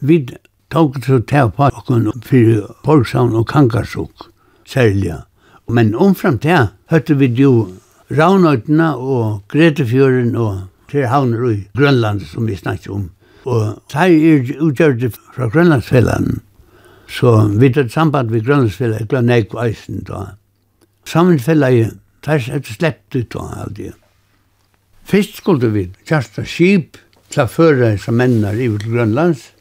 Vi 0.00 0.26
tog 0.70 0.96
så 1.04 1.20
til 1.20 1.50
på 1.54 1.68
okken 1.68 2.08
for 2.24 2.74
Porsavn 2.84 3.36
og 3.36 3.46
Kankarsuk, 3.46 4.30
særlig. 4.66 5.20
Men 5.68 5.94
omfram 5.94 6.38
til 6.38 6.72
hørte 6.90 7.18
vi 7.18 7.26
jo 7.26 7.68
Ravnøytene 8.10 8.96
og 8.96 9.42
Gretefjøren 9.48 10.36
og 10.36 10.60
til 10.90 11.06
havner 11.10 11.44
i 11.50 11.60
Grønland 11.76 12.24
som 12.30 12.46
vi 12.48 12.56
snakket 12.56 12.92
om. 12.94 13.10
Og 13.46 13.78
seg 13.92 14.16
er 14.16 14.50
utgjørt 14.62 15.20
fra 15.34 15.48
Grønlandsfellene, 15.52 16.40
så 17.06 17.36
vi 17.54 17.70
tar 17.70 17.88
samband 17.92 18.32
med 18.34 18.46
Grønlandsfellene, 18.46 19.04
jeg 19.04 19.10
glemmer 19.12 19.44
ikke 19.44 19.62
eisen 19.62 20.02
da. 20.08 20.24
Sammenfellet 21.06 21.82
er 21.82 21.92
tærs 22.26 22.48
etter 22.50 23.20
ut 23.20 23.30
da 23.34 23.44
aldri. 23.62 23.92
Fyrst 25.06 25.38
skulle 25.38 25.70
vi 25.70 25.84
kjasta 26.08 26.42
skip 26.42 26.98
til 27.30 27.44
å 27.44 27.50
føre 27.50 27.92
som 28.02 28.18
mennar 28.18 28.58
i 28.58 28.66
Grønlands. 28.82 29.52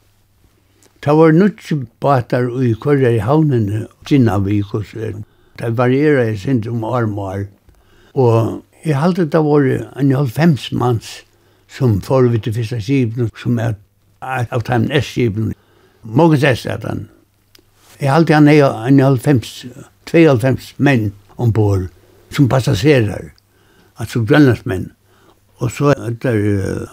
Det 1.05 1.13
var 1.13 1.35
nødt 1.37 1.61
batar 2.01 2.47
i 2.65 2.71
kvarja 2.81 3.11
i 3.13 3.21
havnene, 3.21 3.85
sinna 4.09 4.39
vi 4.41 4.57
i 4.57 4.65
kurser. 4.65 5.19
Det 5.59 5.77
varierer 5.77 6.31
i 6.31 6.37
sindrom 6.41 6.83
armar. 6.83 7.45
Og 8.17 8.63
Jeg 8.85 8.99
halte 9.01 9.25
det 9.25 9.39
var 9.41 9.65
en 9.99 10.11
halvfems 10.13 10.71
manns 10.71 11.23
som 11.77 12.01
får 12.01 12.27
vi 12.29 12.39
til 12.39 12.53
fyrsta 12.53 12.77
skipen, 12.79 13.31
som 13.33 13.57
er 13.59 13.73
av 14.21 14.61
dem 14.67 14.85
S-skipen. 14.93 15.53
Mogens 16.03 16.43
S 16.45 16.65
er 16.69 16.77
den. 16.83 17.07
Jeg 17.99 18.11
halte 18.13 18.35
han 18.37 18.47
er 18.47 18.67
en 18.85 18.99
halvfems, 19.01 19.65
tvei 20.05 20.27
halvfems 20.27 20.75
menn 20.77 21.13
ombord 21.41 21.87
som 22.29 22.49
passagerer, 22.51 23.31
altså 23.97 24.21
grønlandsmenn. 24.21 24.91
Og 25.57 25.71
så 25.71 25.95
er 25.95 26.13
det 26.21 26.35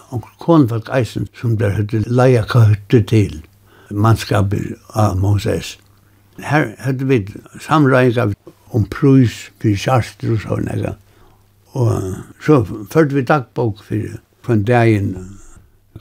onkel 0.09 0.33
Kornfalk 0.39 0.89
Eisen 0.97 1.27
som 1.37 1.57
der 1.61 1.75
hadde 1.77 2.01
leia 2.07 2.41
høyde 2.55 3.03
til 3.05 3.41
mannskapet 3.91 4.79
av 4.95 5.17
Moses. 5.21 5.75
Her 6.41 6.71
hadde 6.79 7.05
vi 7.05 7.21
samreinger 7.61 8.33
om 8.73 8.89
prus, 8.89 9.51
fyrir 9.61 9.77
kjarster 9.77 10.33
og 10.33 10.41
sånne. 10.47 10.95
Og 11.73 12.15
så 12.43 12.61
førte 12.65 13.15
vi 13.17 13.25
dagbok 13.25 13.81
for 13.83 14.19
kvann 14.45 14.65
dagen 14.67 15.15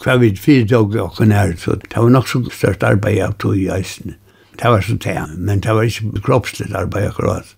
hva 0.02 0.16
vi 0.20 0.32
fyrtog 0.36 0.96
og 1.00 1.16
kunne 1.16 1.36
her, 1.36 1.54
så 1.56 1.76
det 1.80 1.96
var 1.96 2.10
nok 2.10 2.28
så 2.28 2.42
størst 2.50 2.84
arbeid 2.84 3.20
av 3.22 3.36
tog 3.40 3.56
i 3.56 3.68
eisen. 3.72 4.16
Det 4.58 4.70
var 4.70 4.84
så 4.84 4.96
det, 5.00 5.18
men 5.36 5.60
det 5.64 5.74
var 5.74 5.88
ikke 5.88 6.22
kroppsligt 6.24 6.74
arbeid 6.76 7.10
akkurat. 7.10 7.54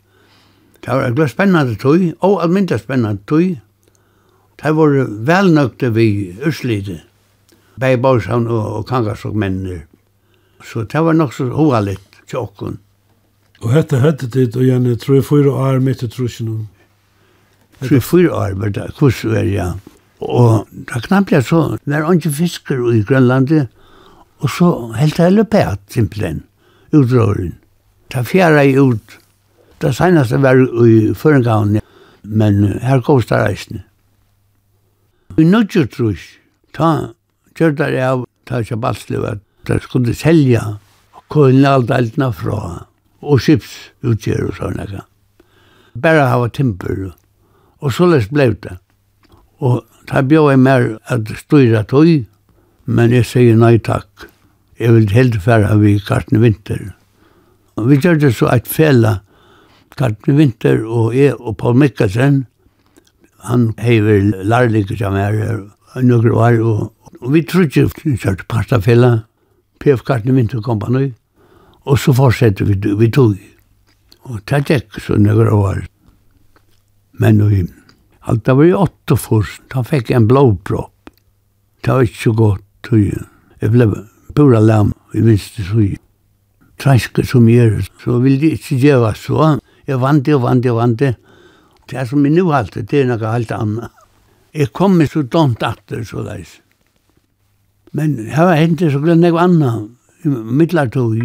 Det 0.84 0.92
var 0.92 1.24
et 1.24 1.30
spennende 1.30 1.76
tog, 1.80 2.02
og 2.20 2.42
almindelig 2.42 2.82
spennende 2.82 3.22
tog. 3.26 3.56
Det 4.62 4.76
var 4.76 4.98
velnøkte 5.26 5.90
vi 5.94 6.36
urslidet, 6.46 7.02
bei 7.80 7.96
Borshavn 7.96 8.46
og, 8.46 8.66
og 8.76 8.86
Kangasok 8.86 9.34
mennene. 9.34 9.82
Så 10.64 10.84
det 10.84 11.00
var 11.02 11.12
nok 11.12 11.32
så 11.34 11.48
hovalitt 11.50 12.20
til 12.28 12.38
åkken. 12.38 12.78
Og 13.64 13.72
hette 13.72 13.98
hette 14.02 14.28
tid, 14.28 14.56
og 14.56 14.62
gjerne, 14.62 14.94
tror 15.00 15.18
jeg, 15.18 15.24
fyra 15.24 15.56
år 15.70 15.82
mitt 15.82 16.02
i 16.04 16.08
trusjonen. 16.10 16.68
Så 17.88 18.00
fyra 18.00 18.32
år 18.34 18.56
var 18.60 18.72
det 18.74 18.90
kurs 18.98 19.24
var 19.24 19.48
ja. 19.48 19.72
Og 20.24 20.68
da 20.88 21.00
knapt 21.04 21.32
jeg 21.32 21.44
så, 21.44 21.76
det 21.84 22.00
var 22.00 22.12
ikke 22.14 22.32
fisker 22.32 22.80
i 22.92 23.02
Grønlandet, 23.04 23.68
og 24.40 24.50
så 24.50 24.70
helt 24.96 25.18
jeg 25.18 25.32
løpet, 25.32 25.80
simpelthen, 25.92 26.42
utråren. 26.92 27.54
Da 28.12 28.22
fjerde 28.22 28.62
jeg 28.62 28.80
ut, 28.80 29.18
da 29.82 29.92
seneste 29.92 30.40
var 30.42 30.60
i 30.86 31.12
Førengavn, 31.16 31.80
men 32.22 32.64
her 32.80 33.02
kom 33.04 33.20
det 33.20 33.40
reisende. 33.40 33.82
I 35.38 35.44
nødgjør 35.44 35.90
trus, 35.90 36.24
ta 36.76 37.10
kjørte 37.58 37.90
jeg 37.90 38.06
av, 38.06 38.24
ta 38.46 38.62
ikke 38.62 38.78
balslivet, 38.80 39.42
det 39.66 39.80
skulle 39.82 40.14
selja 40.14 40.76
kolonialdeltene 41.32 42.30
fra, 42.36 42.60
og 43.24 43.42
skipsutgjør 43.42 44.48
og 44.50 44.56
sånne. 44.60 45.02
Bare 45.94 46.28
hava 46.30 46.48
timper 46.52 47.08
og 47.08 47.12
Og 47.84 47.92
så 47.92 48.08
lest 48.08 48.32
blev 48.32 48.56
det. 48.64 48.78
Og 49.60 49.84
da 50.08 50.22
bjør 50.24 50.54
jeg 50.54 50.60
mer 50.64 50.86
at 51.12 51.28
styra 51.36 51.84
tøy, 51.88 52.24
men 52.84 53.12
jeg 53.12 53.28
sier 53.28 53.58
nei 53.60 53.76
takk. 53.78 54.28
Jeg 54.80 54.96
vil 54.96 55.12
helt 55.12 55.36
fære 55.44 55.76
vi 55.82 55.98
Karten 56.02 56.40
Vinter. 56.42 56.80
Og 57.76 57.90
vi 57.90 58.00
gjør 58.00 58.18
det 58.22 58.32
så 58.36 58.48
et 58.54 58.68
fela 58.68 59.18
Karten 59.98 60.38
Vinter 60.38 60.82
og 60.84 61.14
jeg 61.16 61.36
og 61.38 61.56
Paul 61.60 61.76
Mikkelsen. 61.78 62.44
Han 63.44 63.72
hever 63.78 64.32
lærligger 64.42 64.98
som 64.98 65.16
er 65.20 65.38
her 65.38 65.62
noen 66.02 66.32
år, 66.32 66.58
og, 66.64 66.92
og 67.20 67.32
vi 67.32 67.44
trodde 67.46 67.88
vi 68.02 68.16
kjørte 68.16 68.48
pastafella, 68.48 69.18
PF 69.80 70.02
Karten 70.08 70.34
Vinter 70.36 70.64
kompani, 70.64 71.12
og 71.84 71.98
så 72.00 72.16
fortsetter 72.16 72.64
vi, 72.64 72.78
vi 72.98 73.10
tog. 73.12 73.36
Og 74.24 74.40
det 74.48 74.64
gikk 74.70 75.02
så 75.04 75.20
noen 75.20 75.52
år. 75.52 75.84
Men 77.18 77.40
i 77.40 77.64
alt 78.24 78.44
det 78.46 78.56
var 78.56 78.64
i 78.64 78.74
åtta 78.76 79.16
først, 79.20 79.66
da 79.72 79.82
fikk 79.84 80.10
jeg 80.10 80.22
en 80.22 80.28
blåpropp. 80.28 81.10
Det 81.84 81.92
var 81.92 82.06
ikke 82.06 82.22
så 82.22 82.32
godt, 82.32 82.64
tror 82.86 83.02
jeg. 83.02 83.26
Jeg 83.60 83.72
ble 83.74 83.88
pura 84.34 84.60
lam 84.60 84.94
i 85.14 85.22
minste 85.24 85.64
sui. 85.66 85.92
Træske 86.80 87.22
som 87.28 87.46
gjør, 87.48 87.82
så 88.02 88.18
vil 88.24 88.40
de 88.40 88.54
ikke 88.56 88.80
gjøre 88.80 89.12
så. 89.18 89.52
Jeg 89.86 90.00
vant 90.00 90.24
det, 90.26 90.34
og 90.34 90.46
vant 90.46 90.64
det, 90.64 90.72
og 90.72 90.80
vant 90.80 90.98
det. 91.00 91.12
Det 91.90 91.98
er 92.00 92.08
som 92.08 92.24
jeg 92.24 92.32
nu 92.34 92.48
halte, 92.50 92.82
det 92.82 93.02
er 93.02 93.10
noe 93.10 93.34
helt 93.34 93.52
annet. 93.52 93.92
Jeg 94.54 94.72
kom 94.72 94.96
med 94.96 95.10
så 95.12 95.22
dumt 95.22 95.62
atter, 95.66 96.02
så 96.08 96.24
leis. 96.24 96.58
Men 97.92 98.16
her 98.32 98.48
var 98.48 98.58
hentet 98.58 98.94
så 98.94 99.02
glenn 99.02 99.22
jeg 99.22 99.36
annet, 99.38 99.90
i 100.24 100.32
midlertog. 100.32 101.20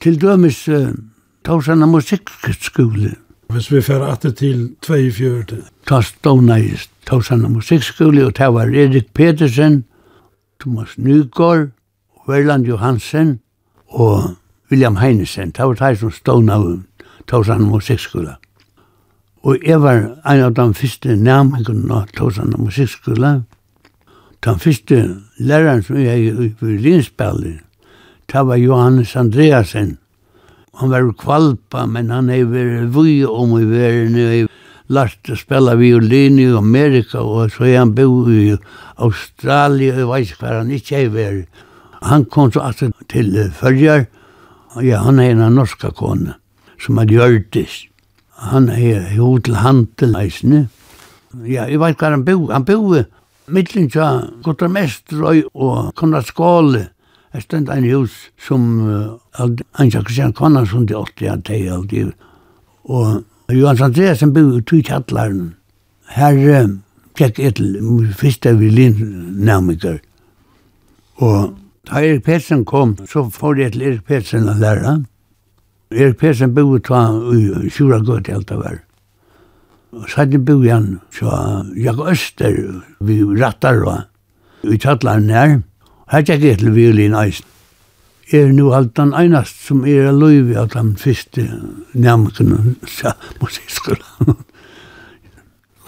Til 0.00 0.18
dømes 0.20 0.64
uh, 0.68 0.96
tog 1.44 1.60
Torsana 1.60 1.86
musikkskole 1.86 3.12
Hvis 3.46 3.68
vi 3.72 3.80
fer 3.80 4.02
atter 4.02 4.32
til 4.34 4.72
24. 4.82 5.60
Ta 5.86 6.00
stående 6.02 6.56
i 6.64 6.72
Tåsana 7.06 7.48
Musikkskole, 7.48 8.24
og 8.26 8.34
det 8.38 8.48
var 8.54 8.72
Erik 8.74 9.12
Petersen, 9.14 9.84
Thomas 10.60 10.98
Nygaard, 10.98 11.68
Verland 12.26 12.66
Johansen 12.66 13.40
og 13.86 14.34
William 14.70 14.96
Heinesen. 14.96 15.50
Det 15.50 15.64
var 15.64 15.74
de 15.74 15.96
som 15.96 16.10
stående 16.10 16.52
av 16.52 16.66
Tåsana 17.28 17.70
Musikkskole. 17.70 18.34
Og 19.46 19.62
jeg 19.62 19.82
var 19.82 20.02
en 20.26 20.40
av 20.42 20.54
de 20.54 20.74
første 20.74 21.16
nærmengene 21.16 21.94
av 21.94 22.10
Tåsana 22.16 22.58
Musikkskole. 22.58 23.44
Den 24.44 24.58
første 24.58 25.04
læreren 25.38 25.82
som 25.82 25.96
jeg 26.02 26.26
i 26.26 26.48
Berlinspillet, 26.60 27.62
det 28.32 28.46
var 28.46 28.56
Johannes 28.56 29.16
Andreasen, 29.16 29.98
han 30.76 30.92
var 30.92 31.06
kvalpa, 31.16 31.86
men 31.88 32.10
han 32.12 32.28
er 32.30 32.44
vært 32.50 32.90
vui 32.92 33.22
om 33.24 33.54
i 33.56 33.64
verden, 33.64 34.16
og 34.20 34.34
jeg 34.34 34.48
lærte 34.92 35.32
å 35.32 35.40
spille 35.40 35.76
violin 35.80 36.38
i 36.42 36.50
Amerika, 36.52 37.22
og 37.24 37.54
så 37.54 37.64
er 37.70 37.78
han 37.80 37.94
bo 37.96 38.26
i 38.30 38.52
Australia, 39.02 39.94
og 39.94 40.00
jeg 40.00 40.10
vet 40.10 40.34
ikke 40.34 40.42
hva 40.42 40.54
han 40.58 40.72
ikke 40.76 41.00
er 41.00 41.12
vært. 41.14 41.62
Han 42.06 42.26
kom 42.30 42.52
så 42.52 42.66
alltid 42.66 42.92
til 43.10 43.32
Førjar, 43.56 44.06
ja, 44.84 45.00
han 45.06 45.20
er 45.22 45.32
en 45.32 45.44
av 45.46 45.54
norska 45.56 45.90
kone, 45.96 46.36
som 46.82 46.98
er 47.00 47.08
Gjørtis. 47.08 47.86
Han 48.52 48.68
er 48.68 49.14
jo 49.16 49.38
til 49.40 49.56
handel, 49.62 50.12
eisne. 50.20 50.66
Ja, 51.40 51.64
jeg 51.64 51.80
vet 51.80 52.02
hva 52.02 52.12
han 52.12 52.26
bo, 52.26 52.50
han 52.52 52.66
bo, 52.68 53.00
mittlen 53.48 53.88
tja, 53.88 54.10
Guttermestrøy 54.44 55.46
og 55.54 55.94
Konrad 55.96 56.28
Skåle, 56.28 56.90
Jeg 57.36 57.42
stend 57.44 57.68
en 57.68 57.84
hus 57.84 58.12
som 58.40 58.62
Anja 59.76 60.00
Kristian 60.00 60.32
Kvannan 60.32 60.64
som 60.70 60.86
de 60.88 60.94
åtte 60.96 61.28
han 61.28 61.42
teg 61.44 61.66
av 61.68 61.82
de. 61.90 62.06
Og 62.88 63.52
Johan 63.52 63.82
Andreasen 63.84 64.32
bygde 64.32 64.62
ut 64.62 64.72
i 64.72 64.80
kjattlaren. 64.86 65.42
Her 66.16 66.38
fikk 67.18 67.42
jeg 67.42 67.58
til 67.58 67.76
vi 68.16 68.54
vilinnamiker. 68.56 70.00
Og 71.20 71.52
da 71.90 72.00
Erik 72.00 72.24
Petsen 72.24 72.64
kom, 72.64 72.96
så 73.04 73.26
får 73.28 73.60
jeg 73.60 73.76
til 73.76 73.86
Erik 73.90 74.08
Petsen 74.08 74.48
å 74.48 74.56
lære. 74.56 74.96
Erik 75.92 76.16
Petsen 76.24 76.56
bygde 76.56 76.86
ta 76.88 77.04
i 77.36 77.68
Sjura 77.68 78.00
Gøte 78.00 78.32
alt 78.32 78.56
av 78.56 78.64
her. 78.64 78.82
Og 79.92 80.08
så 80.08 80.24
hadde 80.24 80.40
bygde 80.40 80.72
han, 80.72 80.90
så 81.12 81.36
jeg 81.76 82.00
Øster, 82.00 82.60
vi 83.04 83.20
rattar 83.36 83.84
og 83.84 84.72
i 84.72 84.80
kjattlaren 84.80 85.28
her. 85.36 85.58
Her 86.06 86.22
tjekk 86.22 86.42
jeg 86.44 86.58
til 86.58 86.74
violin 86.74 87.14
eisen. 87.18 87.46
Er 88.32 88.52
nu 88.52 88.72
alt 88.74 88.96
den 88.96 89.14
einast 89.14 89.58
som 89.66 89.84
er 89.86 90.12
løyvi 90.14 90.54
av 90.58 90.68
den 90.74 90.96
fyrste 90.98 91.46
nærmkene, 91.94 92.76
sa 92.86 93.14
musikskola. 93.40 94.34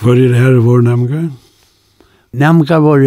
Hvor 0.01 0.13
er 0.13 0.29
det 0.31 0.39
her 0.39 0.59
vår 0.63 0.81
nærmke? 0.87 1.23
Nærmke 2.33 2.83
var 2.83 3.07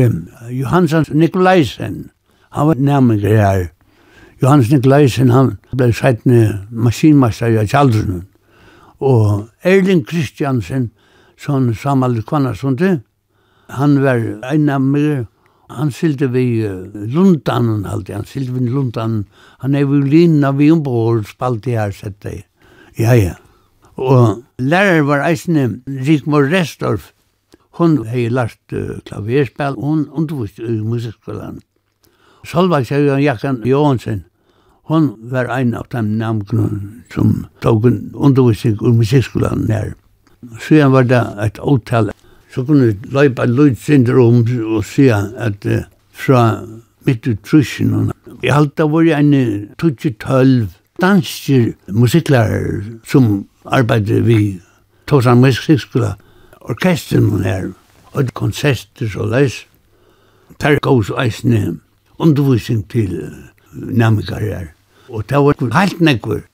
Johansson 0.52 1.06
Nikolaisen. 1.12 2.10
Han 2.52 2.68
var 2.68 2.76
nærmke 2.80 3.28
her. 3.28 3.68
Johannes 4.42 4.72
Nikolaisen, 4.72 5.30
han 5.30 5.58
ble 5.78 5.94
sættende 5.94 6.66
maskinmeister 6.72 7.60
i 7.62 7.68
Kjaldrunen. 7.68 8.24
Og 9.00 9.50
Erling 9.64 10.08
Kristiansen, 10.08 10.92
som 11.38 11.74
samalde 11.74 12.22
kvannar 12.22 12.54
som 12.54 12.78
han 13.70 14.02
var 14.04 14.20
en 14.54 14.70
av 14.70 14.82
mig, 14.82 15.26
han 15.78 15.92
silde 15.92 16.28
vi 16.34 16.46
lundan 17.14 17.86
alltid, 17.86 18.16
han 18.16 18.28
sylte 18.28 18.56
vi 18.56 18.70
lundan, 18.70 19.26
han 19.64 19.76
er 19.76 19.88
violina 19.90 20.52
vi 20.56 20.72
ombord, 20.72 21.26
spalte 21.30 21.76
her, 21.78 21.92
sett 21.96 22.20
det. 22.26 22.44
Ja, 23.00 23.16
ja. 23.16 23.36
Og 24.02 24.44
lærer 24.58 25.04
var 25.08 25.26
eisne 25.28 25.82
Rigmor 25.88 26.48
Restorff, 26.52 27.12
hon 27.80 28.02
hei 28.10 28.28
lært 28.30 28.76
uh, 28.76 29.00
klaverspel, 29.08 29.78
hon 29.80 30.08
undervist 30.12 30.60
i 30.60 30.82
musikkskolan. 30.84 31.62
Solveig 32.48 32.90
han 32.90 33.22
Jakan 33.22 33.62
Johansen, 33.66 34.26
hon 34.90 35.14
var 35.32 35.52
ein 35.54 35.76
av 35.78 35.88
dem 35.94 36.18
namnknun 36.20 37.04
som 37.14 37.46
tog 37.62 37.86
undervisning 37.86 38.80
i 38.82 38.96
musikkskolan 38.98 39.68
nær. 39.70 39.94
Så 40.60 40.90
var 40.90 41.06
det 41.06 41.22
et 41.46 41.60
åtal 41.62 42.10
så 42.52 42.64
kunne 42.64 42.92
vi 42.92 43.12
løypa 43.16 43.46
løyt 43.46 43.80
sinter 43.80 44.20
om 44.20 44.44
og 44.76 44.86
se 44.86 45.08
at 45.12 45.66
uh, 45.66 45.84
fra 46.12 46.62
mitt 47.06 47.28
ut 47.28 47.40
trusjen. 47.48 48.12
Jeg 48.44 48.54
halte 48.54 48.84
det 48.84 48.92
var 48.92 49.08
en 49.18 49.34
12 49.80 50.68
danske 51.02 51.74
musikklærer 51.88 52.84
som 53.08 53.48
arbeidde 53.66 54.22
vi 54.26 54.60
Tosan 55.08 55.42
musikkskola 55.42 56.14
orkestren 56.62 57.26
hun 57.30 57.44
her, 57.44 57.72
og 58.14 58.30
konserter 58.34 59.10
så 59.10 59.26
leis. 59.28 59.66
Per 60.60 60.78
gav 60.80 61.02
så 61.04 61.18
eisne 61.20 61.80
undervisning 62.20 62.86
til 62.90 63.18
namikar 63.74 64.40
her. 64.40 64.70
Og 65.10 65.26
det 65.30 65.38
var 65.38 65.80
helt 65.80 66.02
nekver. 66.02 66.46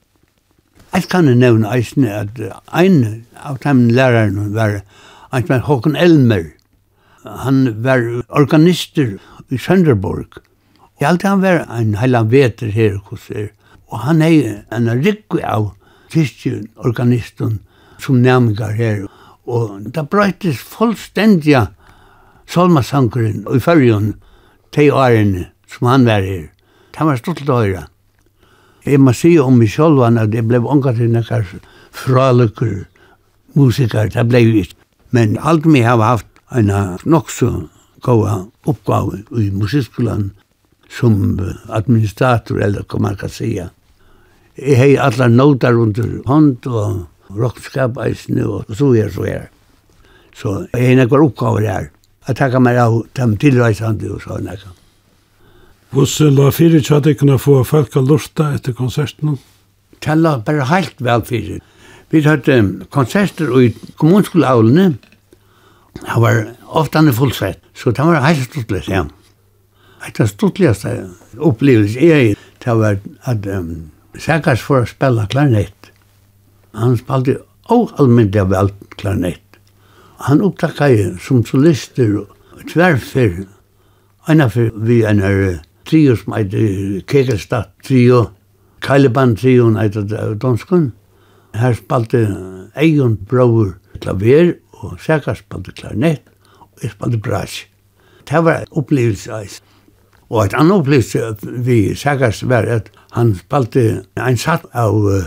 Jeg 0.93 1.03
kan 1.11 1.29
nevne 1.37 1.69
eisne 1.69 2.09
at 2.09 2.39
ein 2.73 3.25
av 3.35 3.59
dem 3.63 3.89
læreren 3.89 4.55
var 4.55 4.79
at 5.31 5.47
som 5.47 5.63
Håkon 5.67 5.95
Elmer. 5.95 6.45
Han 7.23 7.83
var 7.83 8.03
organister 8.29 9.17
i 9.49 9.57
Sønderborg. 9.57 10.39
Jeg 10.99 11.07
halte 11.07 11.27
han 11.27 11.41
var 11.41 11.65
en 11.77 11.95
heila 11.99 12.23
veter 12.23 12.71
her 12.73 12.97
hos 13.09 13.29
er. 13.29 13.49
Og 13.87 13.99
han 13.99 14.21
er 14.21 14.63
en 14.73 14.89
rikku 15.03 15.39
av 15.43 15.71
kyrkje 16.11 16.63
organisten 16.75 17.59
som 17.99 18.21
nærmigar 18.23 18.75
her. 18.77 19.05
Og 19.47 19.91
da 19.93 20.03
brøytis 20.03 20.59
fullstendiga 20.59 21.67
solmasankeren 22.47 23.45
i 23.53 23.59
fyrjun 23.63 24.13
til 24.75 24.91
årene 24.95 25.47
som 25.67 25.87
han 25.91 26.07
var 26.07 26.25
her. 26.25 26.49
Han 26.97 27.11
var 27.11 27.19
stolt 27.21 27.45
å 27.45 27.61
høre. 27.61 27.85
Jeg 28.87 29.01
må 29.03 29.11
si 29.13 29.35
om 29.39 29.57
meg 29.59 29.69
sjølv 29.69 30.05
at 30.07 30.33
jeg 30.33 30.47
ble 30.47 30.63
omgat 30.63 30.97
til 30.97 31.11
nekkar 31.11 31.43
fralukker 31.91 32.85
musikar. 33.57 34.09
Det 34.13 34.23
ble 34.29 34.41
jo 34.45 34.61
ikke. 34.63 34.76
Men 35.11 35.37
alt 35.37 35.65
aldri 35.65 35.81
har 35.85 36.01
haft 36.03 36.27
en 36.51 36.71
nok 37.05 37.29
så 37.31 37.51
goa 38.03 38.45
oppgave 38.67 39.23
i 39.35 39.49
musikskolan 39.51 40.31
som 40.89 41.39
administrator, 41.69 42.61
eller 42.63 42.85
hva 42.87 42.99
man 42.99 43.17
kan 43.19 43.29
sige. 43.29 43.69
Jeg 44.57 44.77
har 44.77 45.09
alle 45.09 45.27
noter 45.29 45.75
under 45.77 46.21
hånd 46.25 46.65
og 46.65 47.05
rockskap 47.37 47.97
eisene 48.01 48.47
og 48.47 48.71
så 48.73 48.93
er 48.95 49.11
så 49.13 49.27
er. 49.27 49.45
Så 50.33 50.55
jeg 50.73 50.87
har 50.87 50.99
noen 51.01 51.27
oppgave 51.27 51.61
der. 51.65 51.89
Jeg 52.27 52.35
takker 52.39 52.59
meg 52.59 52.79
av 52.81 53.01
dem 53.17 53.37
tilreisende 53.39 54.09
og 54.13 54.21
så 54.23 54.39
nekka. 54.43 54.73
Hvordan 55.91 56.35
la 56.35 56.49
fire 56.51 56.81
tjadikkene 56.83 57.37
få 57.39 57.61
folk 57.63 57.95
å 57.95 58.03
lurta 58.03 58.51
etter 58.57 58.75
konserten? 58.75 59.37
Det 60.03 60.15
la 60.17 60.37
bare 60.43 60.67
helt 60.67 60.99
vel 60.99 61.23
fire. 61.25 61.61
Vi 62.11 62.21
hadde 62.23 62.85
konserter 62.91 63.51
i 63.59 63.73
kommunskoleavlene. 63.99 64.97
Det 65.97 66.21
var 66.21 66.45
ofte 66.67 66.97
han 67.01 67.13
fullsett, 67.13 67.59
så 67.73 67.91
det 67.91 68.05
var 68.05 68.21
helt 68.23 68.43
stortlig, 68.47 68.83
ja. 68.87 69.05
Et 70.07 70.19
av 70.21 70.29
stortligaste 70.29 70.91
opplevelse 71.41 71.99
er 71.99 72.35
det 72.63 72.75
var 72.77 72.99
at 73.25 73.47
um, 73.49 73.89
Sækars 74.17 74.61
for 74.63 74.85
å 74.85 74.89
spille 74.89 75.25
klarnett. 75.29 75.91
Han 76.77 76.95
spalte 76.97 77.39
allmyndig 77.69 78.39
av 78.41 78.53
alt 78.55 78.97
klarinett. 78.97 79.59
Han 80.25 80.41
opptakket 80.45 81.19
som 81.21 81.43
solister 81.45 82.21
og 82.21 82.63
tverfer. 82.71 83.43
Einna 84.27 84.47
for 84.53 84.71
vi 84.87 85.01
en 85.05 85.21
er 85.23 85.59
trio 85.87 86.15
som 86.17 86.33
heter 86.37 87.01
Kegelstad 87.09 87.69
trio, 87.85 88.27
Kajleban 88.81 89.35
trio, 89.35 89.65
han 89.69 89.81
heter 89.81 90.35
Donskund. 90.41 90.91
Her 91.57 91.73
spalte 91.73 92.21
Eion 92.77 93.17
Brauer 93.29 93.73
klaver, 94.01 94.53
og 94.77 94.99
Sækar 95.01 95.39
spalte 95.39 95.71
klarnett, 95.71 96.21
og 96.59 96.83
jeg 96.83 96.91
spalte 96.91 97.17
brass. 97.17 97.65
Det 98.29 98.43
var 98.45 98.65
opplevelse 98.71 99.31
eis. 99.33 99.61
Og 100.29 100.45
et 100.45 100.53
annet 100.53 100.75
opplevelse 100.83 101.35
vi 101.65 101.95
Sækars 101.95 102.43
var 102.49 102.67
at 102.67 102.91
han 103.15 103.35
spalte 103.39 104.03
en 104.19 104.37
satt 104.37 104.67
av 104.73 104.95
uh, 104.95 105.23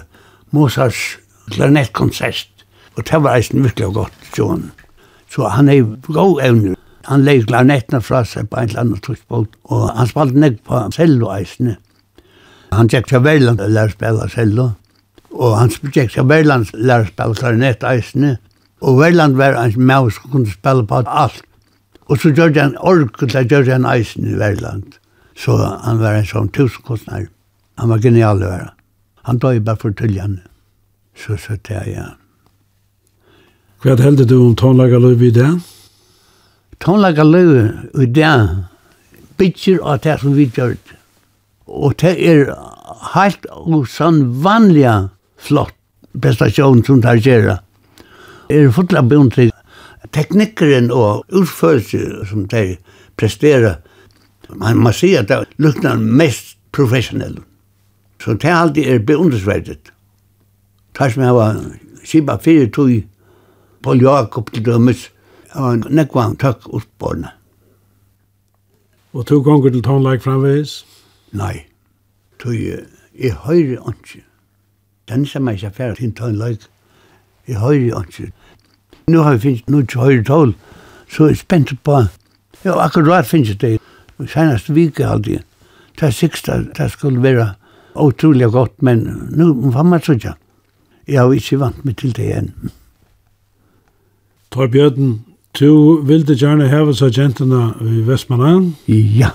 Mozarts 0.51 1.19
klarnettkonsert, 1.51 2.51
og 2.97 3.07
det 3.09 3.23
var 3.23 3.39
eisen 3.39 3.65
virkelig 3.65 3.95
godt, 3.95 4.19
John. 4.39 4.71
Så 5.31 5.49
han 5.49 5.69
er 5.69 5.97
god 6.13 6.43
evner. 6.43 6.77
Han 7.09 7.25
leik 7.25 7.47
klarnettene 7.49 8.03
fra 8.05 8.25
seg 8.29 8.51
på 8.51 8.61
en 8.61 8.69
eller 8.69 8.85
annen 8.85 9.03
tidspunkt, 9.03 9.57
og 9.65 9.89
han 9.97 10.11
spalte 10.11 10.39
nek 10.39 10.61
på 10.69 10.83
cello 10.95 11.31
eisene. 11.35 11.79
Han 12.71 12.91
tjekk 12.91 13.09
til 13.11 13.25
Veiland 13.25 13.63
og 13.63 13.73
lær 13.73 13.91
spela 13.91 14.29
cello. 14.31 14.71
Og 15.31 15.57
han 15.59 15.71
spurte 15.71 16.09
seg 16.11 16.29
Verland 16.31 16.73
lær 16.75 17.07
spela 17.09 17.37
klarinett 17.39 17.85
eisne. 17.87 18.39
Og 18.81 18.99
Verland 18.99 19.37
var 19.39 19.59
en 19.61 19.77
maus 19.77 20.19
som 20.19 20.33
kunne 20.33 20.51
spela 20.51 20.83
på 20.87 21.03
alt. 21.07 21.43
Og 22.11 22.19
så 22.19 22.33
gjør 22.35 22.57
han 22.57 22.77
ork, 22.79 23.23
og 23.23 23.31
så 23.31 23.45
gjør 23.47 23.71
han 23.71 23.87
eisen 23.87 24.27
i 24.27 24.39
Verland. 24.39 24.97
Så 25.39 25.55
han 25.57 26.01
var 26.01 26.19
en 26.19 26.27
sånn 26.27 26.51
tusenkostnær. 26.53 27.29
Han 27.79 27.93
var 27.93 28.03
genial 28.03 28.43
å 28.43 28.51
være. 28.51 28.73
Han 29.29 29.39
døg 29.39 29.63
bare 29.65 29.79
for 29.79 29.95
tullene. 29.95 30.43
Så 31.15 31.37
så 31.37 31.57
det 31.69 31.77
er, 31.77 31.87
ja. 31.91 32.09
Hva 33.81 33.97
heldig 33.97 34.27
du 34.29 34.37
om 34.41 34.57
tonlagerløyve 34.57 35.29
i 35.29 35.37
det? 35.37 35.49
Tonlagerløyve 36.85 37.63
i 38.03 38.09
det 38.09 38.35
bytjer 39.41 39.81
av 39.81 40.03
det 40.05 40.19
som 40.21 40.35
vi 40.37 40.49
gjør. 40.57 40.75
Og 41.65 41.95
det 42.03 42.13
er 42.19 42.51
helt 43.15 43.47
og 43.55 43.89
sånn 43.89 44.21
vanlige 44.45 44.97
flott 45.41 45.75
prestasjon 46.21 46.85
som 46.85 47.03
tar 47.03 47.21
gjøre. 47.23 47.59
Jeg 48.51 48.67
er 48.67 48.75
fullt 48.75 48.97
av 48.99 49.09
bunn 49.11 49.31
til 49.31 49.53
teknikkeren 50.15 50.91
og 50.95 51.25
utførelse 51.37 52.27
som 52.31 52.47
de 52.51 52.77
presterer. 53.21 53.79
Man 54.51 54.81
må 54.83 54.93
si 54.97 55.13
at 55.15 55.31
det 55.31 55.45
lukner 55.63 56.01
mest 56.01 56.57
professionell. 56.75 57.39
Så 58.21 58.35
det 58.35 58.51
er 58.51 58.59
alltid 58.59 58.89
er 58.89 59.05
beundresverdet. 59.07 59.93
Tar 60.95 61.13
som 61.15 61.23
jeg 61.23 61.35
var 61.35 61.61
skipa 62.05 62.37
fire 62.43 62.67
tog 62.75 62.91
Paul 63.83 64.03
Jakob 64.03 64.51
til 64.53 64.65
dømes, 64.65 65.07
jeg 65.55 65.63
var 65.63 65.79
nekvann 65.89 66.37
takk 66.37 66.67
utborna. 66.69 67.33
Og 69.13 69.27
to 69.27 69.41
ganger 69.43 69.73
til 69.73 69.83
tonleik 69.83 70.23
framveis? 70.23 70.83
Nei, 71.33 71.65
tog 72.39 72.55
jeg 72.55 73.39
høyre 73.47 73.81
ikke 73.95 74.30
den 75.11 75.27
som 75.27 75.49
jeg 75.49 75.59
ikke 75.59 75.77
færre 75.77 75.95
til 75.99 76.13
å 76.23 76.29
en 76.29 76.39
løyt. 76.39 76.67
Jeg 77.49 77.59
hører 77.59 78.03
ikke. 78.05 78.31
Nå 79.11 79.23
har 79.27 79.37
vi 79.37 79.43
finnet 79.45 79.71
noe 79.73 79.87
til 79.87 80.01
høyre 80.01 80.25
tål, 80.25 80.53
så 81.11 81.25
er 81.27 81.33
jeg 81.33 81.41
spent 81.43 81.73
på. 81.85 82.03
Ja, 82.65 82.77
akkurat 82.85 83.27
finnes 83.27 83.57
det. 83.59 83.79
Senest 84.29 84.69
vike 84.75 85.07
alltid. 85.07 85.41
Det 85.99 86.07
er 86.07 86.15
siksta, 86.15 86.61
det 86.77 86.91
skulle 86.93 87.23
være 87.23 87.55
utrolig 87.99 88.51
godt, 88.53 88.83
men 88.83 89.03
nå 89.35 89.53
var 89.75 89.83
man 89.89 90.03
så 90.05 90.15
ikke. 90.15 90.37
Jeg 91.09 91.19
har 91.19 91.33
ikke 91.35 91.59
vant 91.59 91.85
meg 91.85 91.97
til 91.99 92.13
det 92.17 92.27
igjen. 92.29 92.53
Torbjørn, 94.55 95.25
du 95.59 96.03
ville 96.07 96.37
gjerne 96.37 96.69
heve 96.71 96.95
seg 96.95 97.17
gentene 97.17 97.73
i 97.83 98.05
Vestmannen? 98.07 98.75
Ja. 98.87 99.33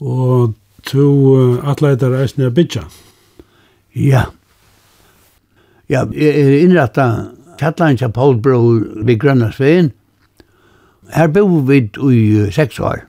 Og 0.00 0.52
du 0.92 1.06
atleider 1.64 2.18
eisen 2.20 2.42
i 2.42 2.50
Abidja? 2.50 2.84
Ja. 3.94 4.26
Ja. 4.26 4.26
Ja, 5.92 6.06
jeg 6.16 6.40
er 6.40 6.54
innretta 6.62 7.04
kjallan 7.60 7.98
til 8.00 8.08
Paul 8.16 8.38
Bro 8.40 8.60
ved 9.04 9.18
Grønnasveien. 9.20 9.90
Her 11.12 11.28
bor 11.28 11.66
vi 11.68 11.82
i 11.84 12.46
seks 12.48 12.80
år, 12.80 13.02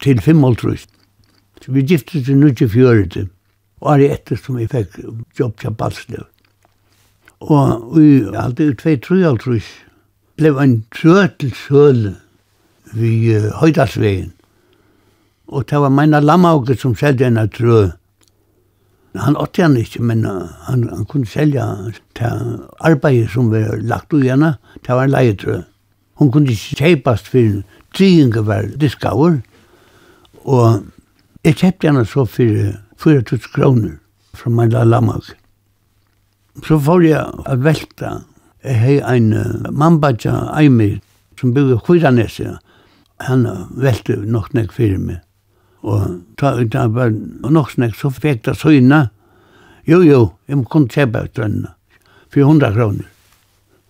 til 0.00 0.20
fem 0.24 0.40
år, 0.44 0.54
åltrus. 0.54 0.86
Så 1.60 1.72
vi 1.72 1.84
gifte 1.84 2.22
til 2.24 2.40
94, 2.40 3.28
og 3.80 3.92
er 3.92 4.14
etter 4.14 4.40
som 4.40 4.56
vi 4.56 4.70
fikk 4.70 4.96
jobb 5.36 5.60
til 5.60 5.76
Balslev. 5.76 6.24
Og 7.40 7.92
vi 7.92 8.06
i 8.16 8.32
alt 8.32 8.60
i 8.64 8.70
2-3 8.72 9.60
blev 10.40 10.56
en 10.56 10.84
trøtelsøle 10.96 12.16
ved 12.94 13.36
uh, 13.36 13.52
Høydalsveien. 13.60 14.32
Og 15.48 15.68
det 15.68 15.80
var 15.84 15.92
meina 15.92 16.20
lammauket 16.20 16.80
som 16.80 16.96
selgde 16.96 17.26
en 17.28 17.44
av 17.44 17.52
trø 17.52 17.90
han 19.18 19.36
åtte 19.36 19.62
han 19.62 19.76
ikke, 19.76 20.02
men 20.02 20.24
han, 20.24 20.86
han 20.88 21.04
kunne 21.10 21.26
selge 21.26 21.64
til 22.14 22.60
arbeidet 22.78 23.30
som 23.32 23.50
var 23.50 23.80
lagt 23.82 24.14
ut 24.14 24.22
igjen, 24.22 24.44
til 24.86 25.00
var 25.00 25.10
leietrø. 25.10 25.60
Hun 26.20 26.30
kunne 26.30 26.52
ikke 26.52 26.78
kjøpast 26.78 27.30
for 27.32 27.62
tryinga 27.96 28.44
var 28.46 28.68
diskaver, 28.78 29.40
og 30.44 30.84
jeg 31.44 31.56
kjøpte 31.56 31.88
henne 31.88 32.04
så 32.06 32.24
for 32.28 32.62
4000 33.00 33.52
kroner 33.54 33.96
fra 34.36 34.50
min 34.50 34.70
lamak. 34.70 35.32
Så 36.66 36.78
får 36.78 37.06
jeg 37.06 37.22
å 37.24 37.56
velta. 37.64 38.10
Jeg 38.64 38.76
har 38.76 39.14
en 39.16 39.30
mannbadja 39.72 40.34
Eimer 40.58 40.98
som 41.40 41.54
bygde 41.56 41.80
Kviranese. 41.86 42.58
Han 43.24 43.46
velte 43.80 44.18
nok 44.20 44.52
nek 44.54 44.74
fyrir 44.76 45.00
meg. 45.00 45.24
Og 45.82 46.20
ta 46.36 46.52
ut 46.58 46.74
av 46.76 46.92
var 46.96 47.12
nok 47.50 47.70
snakk, 47.72 47.96
så 47.96 48.10
fikk 48.12 48.44
det 48.48 48.56
søgna. 48.60 49.06
Jo, 49.88 50.02
jo, 50.04 50.20
jeg 50.48 50.60
må 50.60 50.68
kunne 50.68 50.92
kjøpe 50.92 51.24
ut 51.24 51.38
bønna. 51.38 51.74
400 52.34 52.74
kroner. 52.76 53.06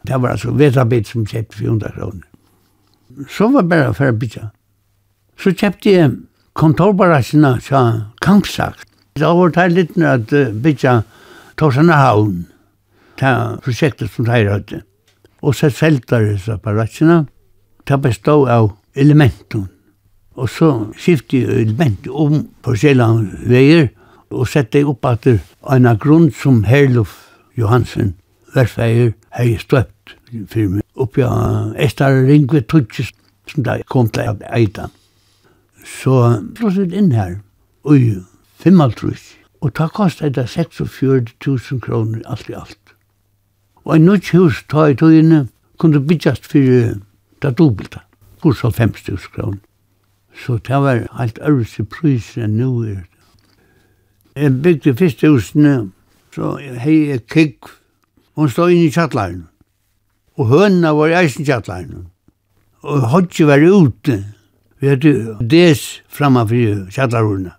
Det 0.06 0.16
var 0.16 0.36
altså 0.36 0.54
vetabit 0.56 1.10
som 1.10 1.26
kjøpte 1.26 1.58
400 1.58 1.92
kroner. 1.96 2.26
Så 3.28 3.50
var 3.52 3.66
det 3.66 3.72
bare 3.72 3.94
for 3.96 4.12
å 4.12 4.16
bytte. 4.16 4.46
Så 5.40 5.52
kjøpte 5.52 5.92
jeg 5.92 6.12
kontorbarasjene 6.56 7.56
fra 7.64 7.82
Kampsakt. 8.22 8.86
Da 9.18 9.32
var 9.36 9.52
det 9.52 9.66
litt 9.74 9.98
at 10.06 10.32
bytte 10.62 11.00
Torsana 11.60 11.98
Havn. 12.00 12.46
Det 13.20 13.28
er 13.28 13.58
prosjektet 13.64 14.14
som 14.14 14.24
de 14.24 14.38
hadde. 14.48 14.80
Og 15.42 15.56
så 15.56 15.68
selgte 15.74 16.22
disse 16.22 16.56
barasjene. 16.62 17.26
Det 17.84 17.98
bestod 18.00 18.48
av 18.48 18.70
elementene 18.94 19.68
Og 20.40 20.48
så 20.48 20.70
skifte 20.96 21.42
jeg 21.42 21.64
element 21.66 22.06
om 22.08 22.46
forskjellige 22.64 23.48
veier 23.50 23.88
og 24.30 24.48
sette 24.48 24.78
jeg 24.78 24.88
opp 24.88 25.04
at 25.10 25.26
en 25.28 25.88
av 25.90 25.98
grunn 26.00 26.30
som 26.32 26.62
Herluf 26.64 27.16
Johansen, 27.58 28.14
verfeier, 28.54 29.12
har 29.34 29.44
jeg 29.44 29.60
støpt 29.60 30.14
for 30.48 30.76
meg. 30.76 30.84
Oppi 30.94 31.24
av 31.26 31.74
Estar 31.78 32.14
Ringve 32.28 32.62
Tudjes, 32.62 33.10
som 33.50 33.66
da 33.66 33.76
kom 33.90 34.08
til 34.14 34.40
Eitan. 34.54 34.94
Så 35.84 36.16
flosset 36.56 36.94
inn 36.94 37.12
her, 37.12 37.40
ui, 37.84 38.20
55. 38.62 39.36
Og 39.60 39.74
ta 39.76 39.88
kostet 39.92 40.38
det 40.38 40.48
46 40.48 41.34
000 41.46 41.80
kroner, 41.84 42.22
alt 42.24 42.48
i 42.48 42.56
alt. 42.56 42.94
Og 43.84 43.96
en 43.96 44.06
nødt 44.08 44.30
hus 44.30 44.62
ta 44.70 44.86
i 44.88 44.96
togene, 44.96 45.48
kunne 45.80 46.00
byggjast 46.00 46.46
for 46.46 46.94
det 47.42 47.52
dobbelte, 47.58 48.00
kurs 48.42 48.64
av 48.64 48.78
50 48.78 49.10
000 49.10 49.34
kroner. 49.34 49.60
Så 50.36 50.58
det 50.58 50.82
var 50.82 51.06
alt 51.18 51.38
øvrige 51.42 51.84
pris 51.84 52.36
enn 52.38 52.56
nå 52.58 52.82
er. 52.82 52.86
det. 52.86 53.06
Jeg 54.36 54.62
bygde 54.62 54.96
første 54.96 55.28
husene, 55.28 55.90
så 56.34 56.56
hei 56.56 57.08
jeg 57.10 57.26
kikk. 57.26 57.70
Hun 58.36 58.48
stod 58.48 58.70
inne 58.70 58.86
i 58.86 58.94
kjattleinen. 58.94 59.48
Og 60.38 60.46
hønene 60.48 60.94
var 60.96 61.10
i 61.10 61.16
eisen 61.18 61.44
kjattleinen. 61.44 62.06
Og 62.82 63.08
hodje 63.10 63.46
var 63.46 63.60
ute. 63.60 64.24
Vi 64.80 64.88
hadde 64.88 65.36
des 65.50 66.02
framme 66.08 66.46
for 66.48 66.86
kjattlerhårene. 66.94 67.52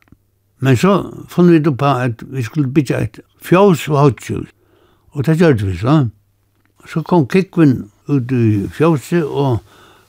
Men 0.61 0.77
så 0.77 0.95
fann 1.29 1.51
vi 1.51 1.59
det 1.59 1.77
på 1.77 1.85
at 1.85 2.23
vi 2.31 2.41
skulle 2.41 2.71
bygge 2.71 2.97
et 2.97 3.19
fjås 3.41 3.87
og 3.89 3.99
hodje. 3.99 4.45
Og 5.11 5.25
det 5.25 5.37
gjør 5.37 5.53
vi 5.65 5.77
så. 5.77 6.07
Så 6.87 7.01
kom 7.01 7.27
kikkven 7.27 7.91
ut 8.07 8.31
i 8.31 8.67
fjåset, 8.73 9.25
og 9.25 9.59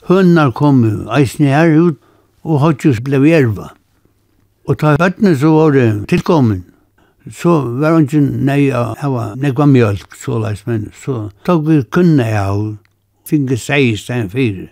hønene 0.07 0.51
kom 0.51 0.81
eisen 1.13 1.45
her 1.45 1.69
ut 1.77 1.99
og 2.43 2.59
hodgjus 2.63 3.01
ble 3.03 3.21
erva. 3.31 3.71
Og 4.67 4.79
ta 4.79 4.95
bøttene 4.99 5.33
så 5.39 5.51
var 5.51 5.75
det 5.75 5.87
tilkommen. 6.11 6.63
Så 7.31 7.55
var 7.79 7.95
han 7.95 8.05
ikke 8.07 8.19
nei 8.19 8.67
å 8.75 8.83
hava 8.99 9.29
nekva 9.39 9.67
mjölk, 9.71 10.15
så 10.19 10.41
leis, 10.43 10.65
men 10.67 10.89
så 10.95 11.29
tok 11.47 11.63
vi 11.69 11.77
kunne 11.95 12.27
av, 12.35 12.63
finge 13.27 13.55
seg 13.59 13.93
i 13.93 13.99
stein 13.99 14.31
fire. 14.31 14.67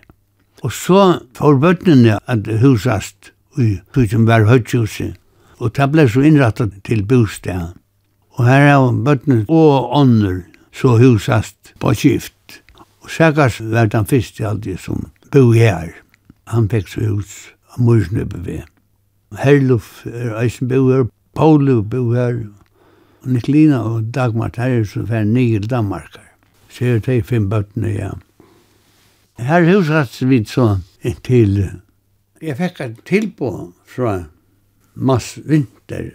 Og 0.62 0.72
så 0.76 1.04
får 1.36 1.60
bøttene 1.62 2.18
at 2.28 2.48
husast 2.60 3.32
i 3.60 3.78
tusen 3.96 4.28
var 4.28 4.44
hodgjuset, 4.48 5.16
og 5.60 5.72
ta 5.76 5.88
ble 5.88 6.04
så 6.08 6.24
innrattet 6.28 6.76
til 6.84 7.04
bostad. 7.08 7.72
Og 8.36 8.44
her 8.48 8.68
er 8.74 9.00
bøttene 9.04 9.44
og 9.48 9.96
ånder, 9.96 10.42
så 10.72 10.96
husast 11.00 11.74
på 11.80 11.92
skift. 11.96 12.60
Og 13.04 13.10
sækast 13.12 13.64
var 13.72 13.88
den 13.92 14.06
alt 14.08 14.40
alltid 14.40 14.78
som 14.78 15.08
bo 15.32 15.52
her. 15.52 15.92
Han 16.52 16.68
fikk 16.68 16.88
så 16.88 17.00
hus 17.08 17.52
av 17.72 17.80
morsene 17.80 18.26
på 18.28 18.40
ved. 18.46 18.66
Herluf 19.40 20.02
er 20.06 20.34
eisen 20.42 20.68
bo 20.68 20.82
her, 20.90 21.06
Paulu 21.36 21.80
bo 21.82 22.10
her, 22.12 22.42
og 23.22 23.30
Niklina 23.32 23.80
og 23.88 24.10
Dagmar 24.12 24.52
Terjelsen 24.52 25.06
fer 25.08 25.24
nye 25.24 25.60
Danmarkar. 25.60 26.28
Så 26.72 26.84
er 26.84 27.00
det 27.04 27.24
fem 27.28 27.48
bøttene, 27.48 27.92
ja. 27.92 28.10
Her 29.40 29.64
husrats 29.68 30.20
vi 30.28 30.42
så 30.44 30.78
til. 31.24 31.56
Jeg 32.42 32.58
fikk 32.58 32.80
et 32.80 33.00
tilbå 33.08 33.72
fra 33.88 34.24
Mass 34.94 35.38
Vinter, 35.48 36.12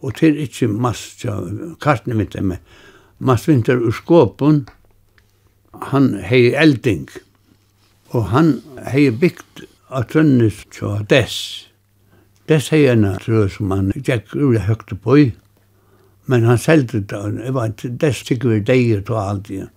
og 0.00 0.14
til 0.14 0.38
ikke 0.38 0.68
Mass, 0.68 1.16
ja, 1.24 1.38
kartene 1.82 2.18
mitt 2.18 2.36
er 2.38 2.44
Mass 3.18 3.48
Vinter 3.48 3.80
ur 3.80 3.94
Skåpen, 3.96 4.66
han 5.90 6.14
hei 6.24 6.54
elding, 6.54 7.08
og 8.14 8.30
han 8.32 8.60
hei 8.92 9.08
bygd 9.10 9.66
av 9.88 10.08
trønnes 10.10 10.64
tja 10.74 11.00
dess. 11.08 11.38
Dess 12.50 12.70
hei 12.74 12.84
enn 12.90 13.06
trø 13.22 13.46
som 13.50 13.72
han 13.74 13.92
gikk 13.94 14.34
ur 14.34 14.58
høgt 14.66 14.94
på 15.02 15.18
i, 15.18 15.26
men 16.26 16.46
han 16.46 16.58
selte 16.58 17.00
det, 17.00 17.22
det 17.38 17.52
var 17.54 17.74
dess 17.76 18.22
sikker 18.26 18.54
vi 18.54 18.60
deg 18.66 19.10
og 19.10 19.18
alt 19.22 19.50
igjen. 19.50 19.72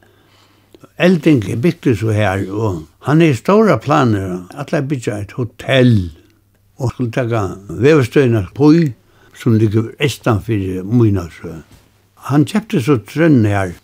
Elding 1.00 1.44
er 1.52 1.60
bygde 1.60 1.96
så 1.96 2.14
her, 2.16 2.46
og 2.50 2.86
han 3.08 3.22
er 3.22 3.34
i 3.34 3.38
stora 3.38 3.78
planer, 3.82 4.46
at 4.56 4.72
jeg 4.74 4.88
bygde 4.88 5.18
et 5.26 5.36
hotell, 5.38 5.98
og 6.80 6.94
skulle 6.94 7.12
takka 7.12 7.44
vevstøyna 7.70 8.46
på 8.56 8.72
i, 8.80 8.86
som 9.36 9.58
ligger 9.60 9.92
estan 10.04 10.42
fyrir 10.44 10.84
Mynasø. 10.84 11.60
Han 12.32 12.48
kjøpte 12.48 12.82
så 12.84 12.98
trønn 13.08 13.46
her, 13.48 13.76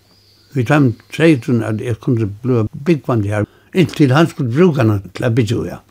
Vi 0.56 0.64
dem 0.64 0.94
treytun 1.12 1.64
at 1.68 1.82
jeg 1.84 1.98
kunne 2.00 2.30
bli 2.42 2.62
byggvand 2.88 3.26
her, 3.28 3.44
inntil 3.76 4.14
han 4.16 4.28
skulle 4.32 4.54
bruka 4.54 4.86
henne 4.86 5.02
til 5.12 5.26
å 5.28 5.32
bygge, 5.36 5.58
ja. 5.68 5.82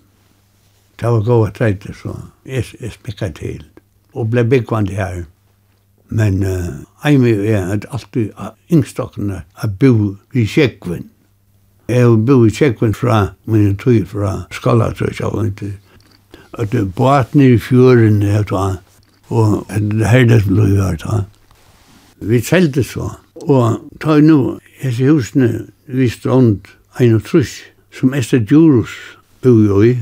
Det 1.01 1.09
var 1.09 1.25
gode 1.25 1.51
treiter, 1.51 1.93
så 1.93 2.17
jeg, 2.47 2.65
jeg 2.81 2.93
spikket 2.93 3.35
til. 3.35 3.65
Og 4.15 4.31
ble 4.31 4.45
byggvand 4.45 4.89
her. 4.95 5.25
Men 6.09 6.43
uh, 6.45 7.09
Eimi 7.09 7.31
er 7.31 7.59
at 7.59 7.69
hadde 7.69 7.91
alltid 7.91 8.31
yngstokkene 8.73 9.43
er 9.63 9.73
bo 9.81 10.15
i 10.35 10.45
Kjekven. 10.47 11.11
Jeg 11.89 12.05
har 12.07 12.17
bo 12.17 12.45
i 12.45 12.51
Kjekven 12.51 12.95
fra 12.95 13.35
min 13.45 13.77
tog 13.77 14.07
fra 14.09 14.43
skala, 14.51 14.93
tror 14.93 15.11
jeg, 15.11 15.27
og 15.27 15.47
ikke. 15.47 15.73
At 16.59 16.73
det 16.73 16.95
båt 16.95 17.35
ned 17.35 17.57
i 17.57 17.59
fjøren, 17.59 18.23
jeg 18.23 18.47
tror, 18.47 18.79
og 19.29 19.67
det 19.69 20.07
her 20.07 20.25
det 20.31 20.45
ble 20.47 20.69
gjort, 20.77 21.03
da. 21.03 21.25
Vi 22.23 22.41
selte 22.41 22.85
så, 22.87 23.11
og 23.35 23.81
ta 24.01 24.21
nå, 24.23 24.59
jeg 24.83 24.95
ser 24.95 25.11
husene, 25.13 25.67
vi 25.87 26.09
strånd, 26.09 26.61
en 27.01 27.19
og 27.19 27.25
trus, 27.27 27.59
som 27.93 28.15
Esther 28.15 28.39
Djurus 28.39 28.95
bo 29.43 29.83
i, 29.83 29.97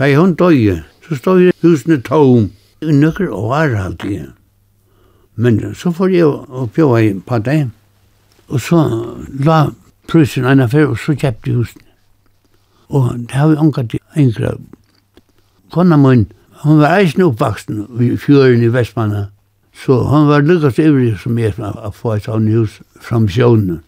Ta 0.00 0.06
i 0.08 0.14
hun 0.16 0.30
døye, 0.32 0.78
så 1.04 1.16
stod 1.18 1.42
jeg 1.44 1.52
husene 1.60 1.98
tom 2.00 2.46
i 2.80 2.88
nøkker 2.88 3.28
år 3.36 3.74
alltid. 3.76 4.30
Men 5.36 5.58
så 5.76 5.90
får 5.92 6.14
jeg 6.14 6.24
å 6.24 6.62
bjøve 6.72 7.00
i 7.04 7.10
par 7.26 7.42
dag, 7.44 7.66
og 8.48 8.62
så 8.64 8.78
la 9.44 9.58
prusen 10.08 10.48
en 10.48 10.62
affær, 10.64 10.86
og 10.88 10.96
så 11.02 11.12
kjøpte 11.12 11.52
husene. 11.52 11.84
Og 12.88 13.10
det 13.28 13.36
har 13.36 13.50
vi 13.50 13.58
angat 13.60 13.92
i 13.98 14.00
enkla. 14.22 14.54
Kona 15.76 15.98
min, 16.00 16.24
hun 16.64 16.80
var 16.80 16.96
eisen 16.96 17.26
oppvaksen 17.26 17.82
i 18.00 18.14
fjøren 18.16 18.64
i 18.64 18.72
Vestmanna, 18.72 19.26
så 19.84 19.98
hun 20.08 20.30
var 20.32 20.48
lykkast 20.48 20.80
ivrig 20.80 21.18
som 21.20 21.36
jeg 21.36 21.60
å 21.60 21.92
få 21.92 22.16
et 22.16 22.24
sånt 22.24 22.48
hus 22.48 22.80
fram 23.04 23.28
sjånene. 23.28 23.82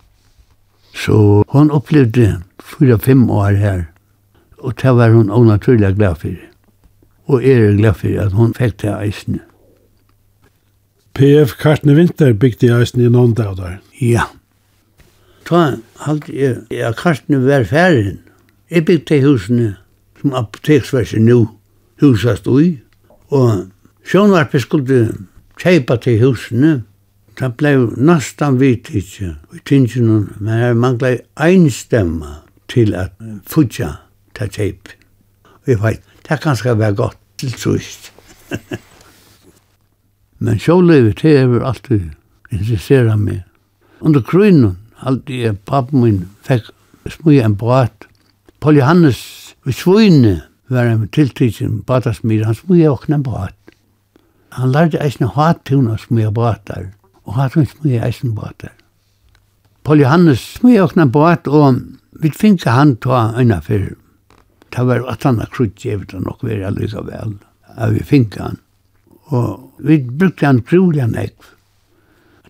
Så 0.92 1.40
hun 1.56 1.72
opplevde 1.72 2.42
fyra-fem 2.60 3.24
år 3.32 3.56
her. 3.64 3.82
Og 4.62 4.74
det 4.82 4.96
var 4.96 5.10
hun 5.10 5.30
og 5.30 5.46
naturlig 5.46 5.94
glad 5.96 6.14
for. 6.22 6.34
Og 7.26 7.44
er 7.44 7.76
glad 7.76 7.94
for 7.98 8.20
at 8.22 8.32
hun 8.32 8.54
fikk 8.54 8.82
det 8.82 8.94
eisen. 8.94 9.40
PF 11.14 11.56
Kartne 11.60 11.94
Vinter 11.94 12.32
bygde 12.32 12.70
eisen 12.78 13.02
i 13.02 13.08
noen 13.10 13.34
dag 13.34 13.56
der. 13.58 13.80
Ja. 14.00 14.28
Ta 15.44 15.76
halt 16.06 16.28
jeg, 16.30 16.62
ja, 16.70 16.92
Kartne 16.92 17.42
var 17.46 17.66
ferdig. 17.68 18.16
Jeg 18.70 18.84
bygde 18.84 19.20
husene 19.26 19.74
som 20.20 20.34
apoteksverset 20.38 21.20
nå 21.20 21.44
husast 22.00 22.46
ui. 22.46 22.78
Og 23.34 23.66
sjånvarpet 24.06 24.62
skulle 24.62 25.02
kjeipa 25.58 25.98
til 26.00 26.22
husene. 26.22 26.82
Det 27.38 27.50
blei 27.58 27.74
nastan 27.96 28.60
vidt 28.60 28.92
ikkje. 28.94 29.34
I 29.56 29.60
tingene, 29.66 30.28
men 30.38 30.64
jeg 30.64 30.78
mangla 30.78 31.16
ein 31.36 31.68
stemma 31.70 32.38
til 32.68 32.94
at 32.94 33.12
futja 33.48 33.96
ta 34.34 34.48
kjeip. 34.48 34.88
Og 35.44 35.74
jeg 35.74 35.82
veit, 35.82 36.02
det 36.28 36.40
kanskje 36.42 36.78
var 36.78 36.96
godt 36.98 37.18
til 37.38 37.52
trist. 37.52 38.12
Men 40.42 40.58
sjålevet, 40.58 41.22
det 41.22 41.32
er 41.32 41.44
hever 41.44 41.64
alltid 41.66 42.10
interessera 42.50 43.16
meg. 43.16 43.42
Under 44.00 44.22
krynen, 44.22 44.78
alltid 45.02 45.46
er 45.46 45.58
pappen 45.66 46.02
min 46.02 46.24
fikk 46.46 46.70
smuja 47.10 47.46
en 47.46 47.56
brat. 47.58 48.08
Paul 48.60 48.78
Johannes 48.78 49.20
vi 49.64 49.72
Svøyne 49.72 50.40
var 50.72 50.88
en 50.90 51.08
tiltidsen 51.14 51.82
bratasmid, 51.86 52.44
han 52.44 52.56
smuja 52.58 52.90
okna 52.90 53.20
en 53.20 53.26
brat. 53.26 53.56
Han 54.58 54.72
lærte 54.72 55.00
eisen 55.00 55.28
hattuna 55.28 55.96
brat 56.34 56.66
der, 56.66 56.90
og 57.24 57.34
hattuna 57.34 58.04
eisne 58.06 58.34
brat 58.34 58.54
der. 58.60 58.74
Paul 59.84 60.00
Johannes 60.00 60.40
smuja 60.40 60.82
okna 60.82 61.02
en 61.02 61.12
brat, 61.12 61.48
og 61.48 61.78
vi 62.20 62.30
finka 62.30 62.70
han 62.70 62.96
ta 62.96 63.32
øyna 63.38 63.60
fyrir 63.60 63.94
det 64.72 64.84
var 64.88 65.04
at 65.10 65.24
han 65.28 65.40
har 65.40 65.50
krutt 65.52 65.84
givet 65.84 66.12
han 66.16 66.24
nok 66.26 66.44
være 66.44 66.66
aldri 66.70 66.88
vel. 66.92 67.36
Jeg 67.76 67.96
vi 67.96 68.04
finne 68.08 68.40
han. 68.40 68.60
Og 69.32 69.82
vi 69.84 69.98
brukte 70.00 70.46
han 70.46 70.62
trolig 70.68 71.02
han 71.02 71.16
ekv. 71.18 71.52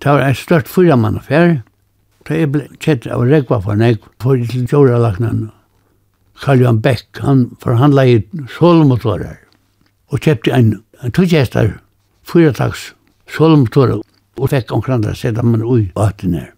Det 0.03 0.11
var 0.11 0.25
en 0.27 0.39
størt 0.39 0.71
fyra 0.71 0.97
mann 0.97 1.19
affær. 1.19 1.61
Da 2.27 2.39
jeg 2.39 2.53
ble 2.55 2.69
kjett 2.83 3.07
av 3.11 3.25
regva 3.27 3.61
for 3.63 3.75
han 3.75 3.85
ekv, 3.87 4.07
for 4.23 4.39
i 4.39 4.47
til 4.47 4.67
Jora 4.71 4.99
laknan 5.03 5.51
Karl 6.43 6.63
Johan 6.63 6.81
Beck, 6.83 7.21
han 7.23 7.51
forhandla 7.63 8.07
i 8.07 8.17
solmotorer. 8.57 9.37
Og 10.11 10.23
kjepte 10.23 10.55
en, 10.55 10.73
en 11.03 11.15
tutsjester, 11.15 11.77
fyra 12.27 12.51
taks 12.57 12.93
solmotorer, 13.31 14.01
og 14.39 14.51
fikk 14.51 14.73
omkring 14.75 15.05
det, 15.05 15.15
sette 15.19 15.45
man 15.45 15.63
ui 15.63 15.91
vaten 15.95 16.35
her. 16.39 16.51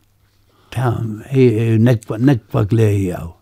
Det 0.74 0.84
er 0.84 1.76
nekva, 1.78 2.18
nekva 2.18 2.64
glede 2.70 3.18
av. 3.18 3.34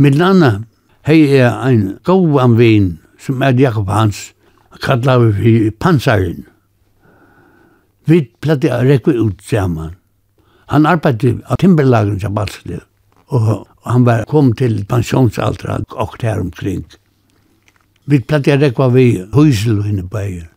Mitt 0.00 0.16
landa, 0.18 0.62
hei 1.06 1.38
er 1.38 1.52
ein 1.62 2.00
góan 2.02 2.56
vin 2.58 2.86
som 3.22 3.42
er 3.46 3.54
Jakob 3.54 3.86
Hans, 3.94 4.32
kallar 4.82 5.20
vi 5.20 5.32
fyrir 5.36 5.74
Pansarin. 5.78 6.40
Vi 8.06 8.24
platte 8.42 8.72
a 8.74 8.80
rekku 8.82 9.12
ut 9.14 9.42
saman. 9.42 9.94
Han 10.66 10.86
arbeidde 10.86 11.36
av 11.46 11.60
timberlagen 11.62 12.18
som 12.18 12.34
balsli, 12.34 12.80
og 13.30 13.68
han 13.86 14.06
var 14.06 14.24
kom 14.26 14.50
til 14.58 14.80
pensjonsaltra 14.90 15.78
og 15.94 16.16
her 16.22 16.40
omkring. 16.40 16.82
Vi 18.06 18.18
platte 18.20 18.56
a 18.56 18.58
rekku 18.58 18.88
vi 18.90 19.22
husel 19.34 19.84
henne 19.86 20.08
bæger. 20.10 20.48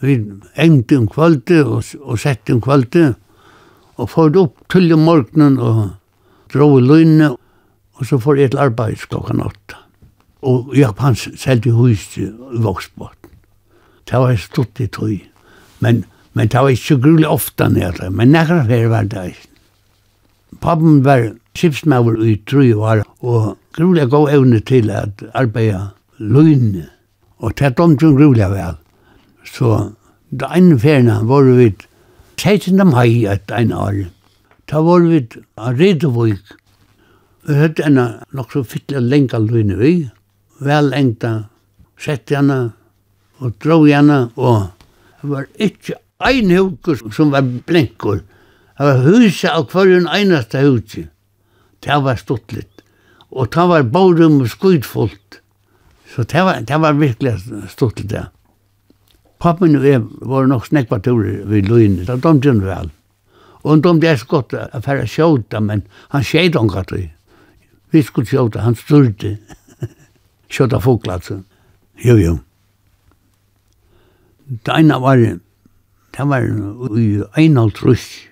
Vi 0.00 0.16
engte 0.56 0.96
um 0.96 1.08
kvöldi 1.08 1.60
og, 1.60 1.84
og 2.00 2.18
sette 2.18 2.54
um 2.54 2.60
kvöldi 2.64 3.12
og 3.98 4.08
fyrir 4.08 4.46
upp 4.46 4.64
til 4.72 4.96
morgunen 4.96 5.58
og 5.58 5.90
dro 6.54 6.78
i 6.78 6.82
løgne 6.86 7.34
Og 7.98 8.06
så 8.06 8.18
får 8.22 8.38
jeg 8.38 8.50
til 8.50 8.62
arbeid 8.62 9.06
klokken 9.10 9.42
åtta. 9.42 9.82
Og 10.46 10.70
Jakob 10.76 11.02
Hans 11.02 11.28
selte 11.36 11.74
hus 11.74 12.14
i 12.18 12.28
Voksbotten. 12.62 13.32
Det 14.08 14.20
var 14.22 14.36
stort 14.40 14.80
i 14.80 14.86
tøy. 14.86 15.18
Men, 15.80 16.04
men 16.32 16.48
det 16.48 16.62
var 16.62 16.72
ikke 16.72 17.00
grulig 17.02 17.28
ofta 17.28 17.68
nere, 17.68 18.10
men 18.10 18.32
nekker 18.32 18.64
fer 18.70 18.86
var 18.88 19.10
det. 19.10 19.34
Pappen 20.62 21.02
var 21.04 21.32
skipsmauer 21.58 22.22
i 22.24 22.36
tru 22.46 22.62
år, 22.78 23.02
og 23.20 23.58
grulig 23.76 24.08
god 24.10 24.30
evne 24.32 24.60
til 24.60 24.90
at 24.90 25.22
arbeida 25.34 25.90
løgne. 26.18 26.86
Og 27.38 27.54
det 27.58 27.66
er 27.66 27.76
dom 27.78 27.98
jo 28.02 28.14
grulig 28.14 28.48
vel. 28.50 28.78
Så 29.44 29.90
det 30.30 30.48
ene 30.54 30.78
ferna 30.78 31.20
var 31.22 31.46
vi 31.46 31.72
16. 32.38 32.86
mai 32.86 33.26
et 33.26 33.50
en 33.54 33.72
år. 33.72 34.06
Da 34.70 34.82
var 34.84 35.00
vi 35.00 35.22
av 35.56 35.78
Redevøk, 35.78 36.57
Vi 37.48 37.54
hørte 37.56 37.86
henne 37.86 38.02
nok 38.36 38.50
så 38.52 38.60
fytlig 38.60 38.98
og 38.98 39.06
lenga 39.08 39.38
løgne 39.40 39.78
vi, 39.80 39.92
vel 40.60 40.90
engta, 40.92 41.46
sett 41.96 42.28
henne 42.34 42.58
og 43.40 43.54
dro 43.64 43.78
henne, 43.86 44.18
og 44.36 44.68
det 45.22 45.30
var 45.30 45.48
ikke 45.56 45.96
ein 46.28 46.52
hukur 46.52 47.00
som 47.14 47.32
var 47.32 47.48
blinkur. 47.64 48.20
Det 48.20 48.90
var 48.90 49.00
huset 49.06 49.48
av 49.48 49.72
hver 49.72 49.94
en 49.96 50.10
eneste 50.12 50.60
huset. 50.60 51.08
Det 51.80 51.98
var 52.04 52.20
stått 52.20 52.52
litt. 52.52 52.84
Og 53.32 53.48
det 53.54 53.66
var 53.72 53.88
bórum 53.96 54.42
og 54.42 54.52
skuidfullt. 54.52 55.40
Så 56.12 56.28
det 56.28 56.44
var, 56.44 56.60
det 56.60 56.80
var 56.84 57.00
virkelig 57.00 57.38
stått 57.72 58.02
litt, 58.02 58.12
ja. 58.12 58.28
Pappen 59.40 59.76
og 59.78 59.86
jeg 59.86 60.04
var 60.20 60.48
nok 60.50 60.66
snekva 60.68 61.00
turer 61.00 61.44
vid 61.48 61.68
løgne, 61.70 62.04
så 62.04 62.20
de 62.20 62.50
hun 62.50 62.64
vel. 62.66 62.90
Og 63.64 63.76
de 63.76 63.82
domte 63.88 64.06
jeg 64.06 64.20
så 64.20 64.34
godt 64.36 64.58
å 64.58 64.80
fære 64.84 65.06
sjåta, 65.08 65.60
men 65.64 65.86
han 66.12 66.26
sjeit 66.26 66.58
omgatt 66.58 66.92
vi. 66.92 67.06
Vi 67.90 68.02
skulle 68.02 68.28
skjøta, 68.28 68.64
han 68.64 68.76
styrte. 68.76 69.36
Skjøta 70.52 70.80
foglatsen. 70.82 71.44
Jo, 72.04 72.16
jo. 72.16 72.36
Det 74.48 74.72
ene 74.72 75.00
var, 75.00 75.16
det 76.16 76.28
var 76.28 76.44
i 76.96 77.44
en 77.44 77.56
halv 77.56 77.74
trusk. 77.76 78.28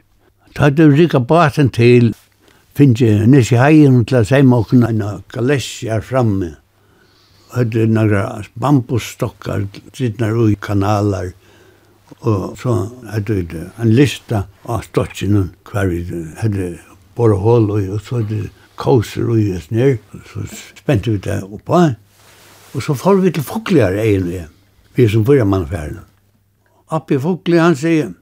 Da 0.56 0.68
hadde 0.68 0.88
vi 0.88 1.02
rikket 1.02 1.26
baten 1.28 1.68
til, 1.68 2.14
finnes 2.76 3.00
jeg 3.00 3.26
nes 3.28 3.50
i 3.52 3.58
heien 3.60 4.04
til 4.08 4.22
å 4.22 4.28
si 4.28 4.40
måken 4.44 4.86
en 4.88 5.02
kalesje 5.32 5.98
framme. 6.04 6.54
Hadde 7.52 7.84
noen 7.92 8.46
bambusstokkar, 8.60 9.66
sittner 9.96 10.36
ui 10.36 10.56
kanaler, 10.60 11.34
og 12.20 12.56
så 12.60 12.76
hadde 13.10 13.40
vi 13.42 13.64
en 13.82 13.92
lista 13.92 14.46
av 14.64 14.84
stokkene 14.86 15.50
hver 15.68 15.90
vi 15.92 16.22
hadde 16.40 16.70
båret 17.16 17.42
hål 17.42 17.70
og 17.74 18.00
så 18.04 18.20
hadde 18.20 18.40
vi 18.40 18.48
kåser 18.76 19.28
og 19.28 19.40
gjøres 19.40 19.70
ned, 19.70 19.98
så 20.30 20.44
spente 20.76 21.12
vi 21.12 21.22
det 21.24 21.42
oppa, 21.44 21.94
og 22.74 22.82
så 22.84 22.94
får 22.94 23.22
vi 23.22 23.32
til 23.32 23.46
Fogliar 23.46 23.96
egentlig, 23.96 24.46
vi 24.96 25.08
som 25.08 25.24
fyrir 25.26 25.48
mannfærene. 25.48 26.04
Oppi 26.94 27.18
Fogliar, 27.18 27.70
han 27.70 27.78
sier, 27.78 28.12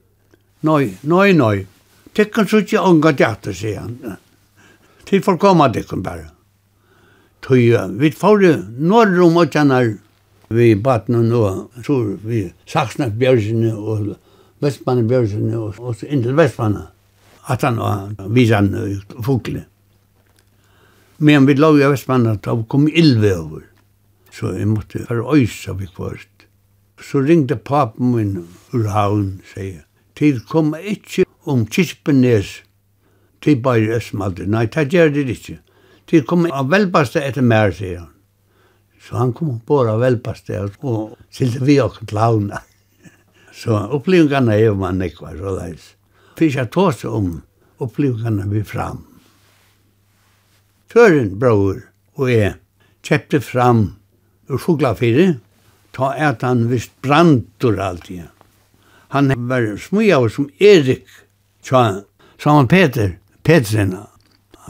nøy, 0.64 0.92
nøy, 1.02 1.34
nøy, 1.36 1.64
tekken 2.14 2.48
så 2.48 2.62
ikke 2.62 2.84
unga 2.86 3.12
djata, 3.12 3.52
sier 3.52 3.82
han. 3.82 4.16
Til 5.04 5.22
for 5.24 5.36
koma 5.40 5.68
tekken 5.72 6.02
bare. 6.04 6.30
Tøy, 7.44 7.74
vi 8.00 8.10
får 8.16 8.46
norrum 8.80 9.36
og 9.42 9.52
tjennar, 9.52 9.90
vi 10.54 10.74
batna 10.80 11.20
nå, 11.24 11.44
så 11.84 11.98
vi 12.24 12.46
saksna 12.70 13.10
bjørsene 13.10 13.74
og 13.74 14.14
vestmanne 14.64 15.04
bjørsene 15.08 15.58
og, 15.58 15.80
og 15.80 15.98
så 15.98 16.08
inntil 16.08 16.36
vestmanne. 16.38 16.86
At 17.52 17.66
han 17.66 17.76
var 17.76 18.14
visan 18.32 18.70
fugle. 19.20 19.66
Men 21.24 21.46
vi 21.46 21.54
lå 21.56 21.70
i 21.78 21.86
Vestmanna, 21.88 22.34
da 22.36 22.52
kom 22.68 22.84
ilve 22.88 23.30
over. 23.38 23.62
Så 24.34 24.50
jeg 24.58 24.68
måtte 24.68 25.06
være 25.08 25.24
øysa 25.38 25.72
vi 25.78 25.86
kvart. 25.88 26.44
Så 27.00 27.22
ringte 27.24 27.56
papen 27.56 28.10
min 28.12 28.34
ur 28.74 28.88
havn, 28.92 29.38
sier 29.48 29.70
jeg. 29.70 29.84
Tid 30.18 30.42
kom 30.50 30.74
ikke 30.76 31.24
om 31.48 31.64
Kispenes. 31.66 32.60
til 33.44 33.60
bare 33.60 33.96
Østmalde. 33.96 34.46
Nei, 34.48 34.66
det 34.72 34.86
gjør 34.88 35.10
det 35.12 35.26
ikke. 35.28 35.58
Tid 36.08 36.24
kom 36.28 36.46
av 36.48 36.70
velbaste 36.72 37.20
etter 37.20 37.44
mer, 37.44 37.72
sier 37.76 37.98
han. 37.98 38.12
Så 39.04 39.18
han 39.20 39.34
kom 39.36 39.58
på 39.60 39.82
av 39.84 40.00
velbaste 40.00 40.62
og 40.80 41.16
silte 41.28 41.60
vi 41.64 41.76
og 41.80 41.98
til 42.00 42.18
havna. 42.18 42.62
Så 43.60 43.76
opplevingene 43.76 44.56
er 44.56 44.70
jo 44.70 44.78
man 44.80 45.02
ikke 45.04 45.26
var 45.26 45.36
så 45.36 45.56
leis. 45.58 45.90
Fyrir 46.38 46.56
jeg 46.62 46.72
tås 46.72 47.04
om 47.04 47.42
opplevingene 47.84 48.48
vi 48.48 48.64
fram. 48.64 49.04
Tøren 50.92 51.34
bror 51.38 51.80
og 52.14 52.30
jeg 52.30 52.54
kjepte 53.04 53.40
fram 53.44 53.84
ur 54.48 54.60
sjoklafire, 54.60 55.38
ta 55.94 56.12
et 56.16 56.42
han 56.44 56.66
visst 56.70 56.92
brandur 57.04 57.78
alltid. 57.80 58.28
Han 59.14 59.30
var 59.48 59.76
smujavur 59.78 60.32
som 60.32 60.48
Erik, 60.58 61.06
tja, 61.62 62.02
saman 62.38 62.68
Peter, 62.68 63.16
Petersen. 63.42 63.94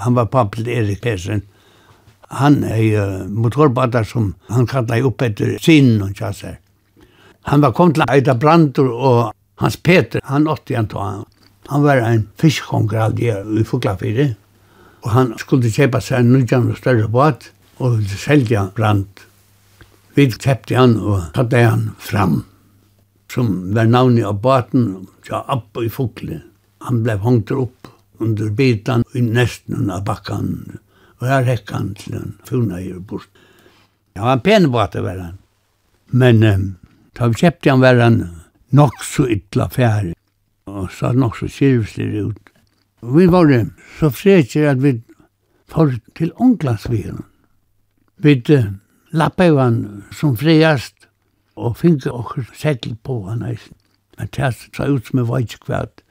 Han 0.03 0.14
var 0.18 0.29
pappa 0.29 0.61
til 0.61 0.68
Erik 0.68 1.00
Petersen. 1.03 1.44
Han 2.35 2.64
er 2.66 2.83
uh, 2.98 3.29
motorbata 3.31 4.03
som 4.05 4.35
han 4.50 4.66
kallar 4.66 5.07
upp 5.07 5.22
etter 5.22 5.57
sin 5.62 5.96
og 6.03 6.14
tjasser. 6.18 6.59
Han 7.48 7.62
var 7.62 7.74
kom 7.77 7.92
til 7.94 8.07
Eida 8.09 8.35
Brandur 8.35 8.90
og 8.90 9.18
hans 9.61 9.77
Peter, 9.77 10.20
han 10.24 10.48
åtti 10.48 10.74
han 10.74 10.88
ta. 10.90 11.22
Han 11.70 11.85
var 11.85 12.03
en 12.05 12.27
fiskkonger 12.40 13.00
alltid 13.07 13.61
i 13.61 13.64
Fuglafire. 13.64 14.35
Og 15.04 15.12
han 15.12 15.34
skulle 15.40 15.72
kjøpe 15.72 16.00
seg 16.00 16.22
en 16.22 16.32
nødjan 16.32 16.70
og 16.72 16.80
større 16.80 17.08
båt, 17.12 17.50
og 17.78 17.98
ville 17.98 18.18
selge 18.18 18.62
brand. 18.76 19.24
Vi 20.14 20.28
kjøpte 20.30 20.78
han 20.78 20.96
og 21.00 21.30
tatt 21.36 21.54
han 21.58 21.88
fram, 21.98 22.44
som 23.32 23.74
var 23.74 23.90
navnet 23.90 24.28
av 24.28 24.38
båten, 24.40 25.08
ja, 25.28 25.42
opp 25.50 25.80
i 25.82 25.90
Fugle. 25.92 26.40
Han 26.86 27.02
ble 27.04 27.18
hongt 27.20 27.50
opp 27.52 27.90
under 28.22 28.50
bitan 28.54 29.04
i 29.14 29.24
nesten 29.24 29.90
av 29.90 30.04
bakkan, 30.06 30.78
og 31.18 31.28
her 31.28 31.48
hekk 31.48 31.74
han 31.74 31.92
til 31.98 32.18
han, 32.20 32.36
funnet 32.46 32.86
i 32.86 32.94
bort. 32.94 33.28
Ja, 34.14 34.30
han 34.30 34.44
pene 34.46 34.70
båt 34.70 34.94
var 35.02 35.18
han. 35.18 35.38
Men 36.14 36.42
um, 36.46 36.66
da 37.18 37.28
vi 37.32 37.42
kjøpte 37.42 37.72
han 37.72 37.82
var 37.82 37.98
han 37.98 38.20
nok 38.74 39.02
så 39.02 39.26
ytla 39.34 39.66
færre, 39.72 40.14
og 40.70 40.86
så 40.94 41.10
nok 41.16 41.40
så 41.40 41.50
kjørvslig 41.50 42.22
ut 42.22 42.43
vi 43.12 43.26
var 43.26 43.44
det 43.50 43.66
så 43.98 44.10
frekje 44.10 44.70
at 44.70 44.82
vi 44.82 44.96
får 45.68 45.96
til 46.16 46.32
Ånglandsviren. 46.40 47.24
Vi 48.16 48.42
uh, 48.50 48.72
lappet 49.10 49.50
jo 49.50 49.58
han 49.58 50.04
som 50.12 50.36
friast 50.36 51.08
og 51.56 51.76
finke 51.76 52.12
okkur 52.12 52.46
settel 52.54 52.96
på 53.04 53.24
han 53.28 53.42
eisen. 53.42 53.76
Men 54.18 54.30
det 54.36 54.52
sa 54.54 54.86
ut 54.86 55.06
som 55.06 55.18
jeg 55.18 55.28
var 55.28 55.38
ikke 55.38 55.64
kvart. 55.66 56.02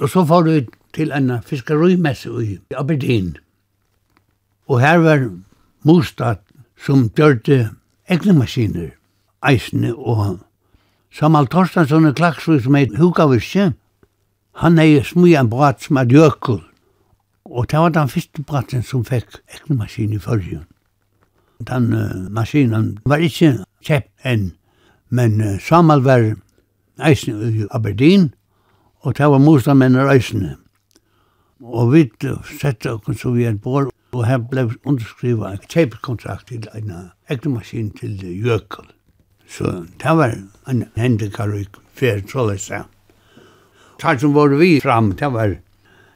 Og 0.00 0.10
så 0.12 0.24
får 0.24 0.42
vi 0.42 0.66
til 0.92 1.12
en 1.12 1.38
fiskerimesse 1.44 2.30
i 2.44 2.58
Aberdeen. 2.76 3.36
Og 4.68 4.80
her 4.80 4.98
var 4.98 5.30
Mostad 5.82 6.42
som 6.76 7.08
gjørte 7.16 7.70
egne 8.08 8.32
maskiner, 8.32 8.90
eisene 9.46 9.94
og 9.94 10.38
Samal 11.12 11.46
Torstensson 11.46 12.04
og 12.04 12.16
Klaksvig 12.18 12.62
som 12.64 12.76
er 12.76 12.92
hukavirskje, 12.98 13.70
Han 14.56 14.78
er 14.78 15.02
smu 15.04 15.26
en 15.36 15.50
brat 15.52 15.82
som 15.84 15.98
er 16.00 16.08
djøkul. 16.08 16.62
Og 17.44 17.66
det 17.70 17.78
var 17.78 17.92
den 17.92 18.08
første 18.08 18.42
braten 18.42 18.82
som 18.82 19.04
fikk 19.04 19.36
eknemaskin 19.52 20.14
i 20.16 20.18
fyrrjun. 20.18 20.64
Den 21.68 21.92
uh, 21.92 22.30
maskinen 22.32 22.96
var 23.04 23.20
ikke 23.20 23.52
kjepp 23.84 24.08
enn, 24.24 24.54
men 25.08 25.40
uh, 25.40 25.58
Samal 25.60 26.02
var 26.04 26.24
eisen 27.04 27.36
i 27.44 27.68
Aberdeen, 27.70 28.30
og 29.04 29.18
det 29.18 29.28
var 29.32 29.44
motstandmennar 29.44 30.10
eisene. 30.14 30.56
Og 31.60 31.92
vi 31.92 32.06
uh, 32.24 32.40
sette 32.60 32.96
oss 32.96 33.20
så 33.20 33.36
vi 33.36 33.44
et 33.44 33.60
bor, 33.60 33.92
og 34.16 34.26
her 34.26 34.40
ble 34.40 34.70
underskriva 34.88 35.52
en 35.52 35.68
kjeppkontrakt 35.68 36.48
til 36.48 36.64
en 36.72 36.92
eknemaskin 37.28 37.92
til 38.00 38.16
Jøkul. 38.24 38.88
Så 39.48 39.84
det 40.00 40.18
var 40.18 40.32
en 40.66 40.86
hendekarrik 40.96 41.76
fyrir 41.94 42.24
trollet 42.24 42.60
sammen 42.60 42.95
tar 44.00 44.18
som 44.18 44.34
var 44.34 44.54
vi 44.56 44.80
fram, 44.80 45.12
det 45.16 45.30
var 45.32 45.56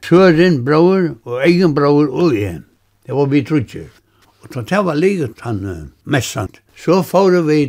Søren 0.04 0.62
bror 0.64 1.10
og 1.28 1.42
egen 1.44 1.74
bror 1.76 2.08
og 2.08 2.34
jeg. 2.34 2.62
Det 3.06 3.14
var 3.14 3.28
vi 3.30 3.42
trutjer. 3.44 3.88
Og 4.40 4.48
så 4.52 4.62
det 4.66 4.80
var 4.84 4.96
livet 4.96 5.42
han 5.44 5.92
messant. 6.04 6.60
Så 6.76 7.02
får 7.04 7.42
vi 7.46 7.60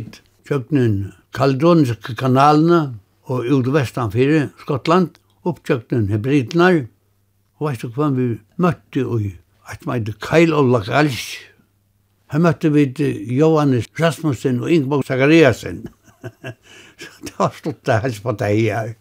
kjøkkenen 0.48 1.12
kaldoniske 1.36 2.16
kanalene 2.16 2.94
og 3.30 3.46
ut 3.46 3.68
vestanfyrir 3.72 4.48
Skottland, 4.60 5.12
oppkjøkkenen 5.44 6.08
hebridnar. 6.12 6.86
Og 7.60 7.68
veist 7.68 7.84
du 7.84 7.92
hva 7.94 8.10
vi 8.16 8.34
møtte 8.56 9.04
i 9.20 9.34
at 9.70 9.86
man 9.86 10.00
heter 10.00 10.18
Kyle 10.24 10.56
Ola 10.58 10.82
Galsch. 10.84 11.36
Her 12.32 12.40
møtte 12.42 12.72
vi 12.72 12.88
Johannes 13.36 13.86
Rasmussen 14.00 14.62
og 14.64 14.72
Ingeborg 14.72 15.04
Zachariasen. 15.06 15.84
det 17.26 17.36
var 17.38 17.54
slutt 17.54 17.84
det 17.86 18.00
helst 18.02 18.24
på 18.24 18.34
deg 18.40 18.64
her. 18.72 18.94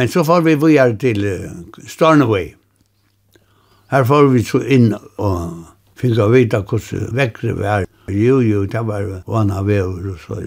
Men 0.00 0.08
så 0.08 0.22
får 0.24 0.40
vi 0.40 0.54
videre 0.56 0.94
til 0.96 1.24
uh, 1.28 1.80
Stornoway. 1.84 2.54
Her 3.92 4.04
får 4.08 4.28
vi 4.32 4.40
så 4.48 4.60
inn 4.64 4.94
og 4.96 5.66
fikk 6.00 6.22
å 6.24 6.28
vite 6.32 6.62
hvordan 6.64 7.10
vekkere 7.18 7.56
vi 7.58 7.66
er. 7.68 7.84
Jo, 8.08 8.38
jo, 8.40 8.62
det 8.64 8.80
var 8.88 9.04
vannet 9.28 9.66
vever 9.66 10.06
og 10.14 10.22
så. 10.22 10.38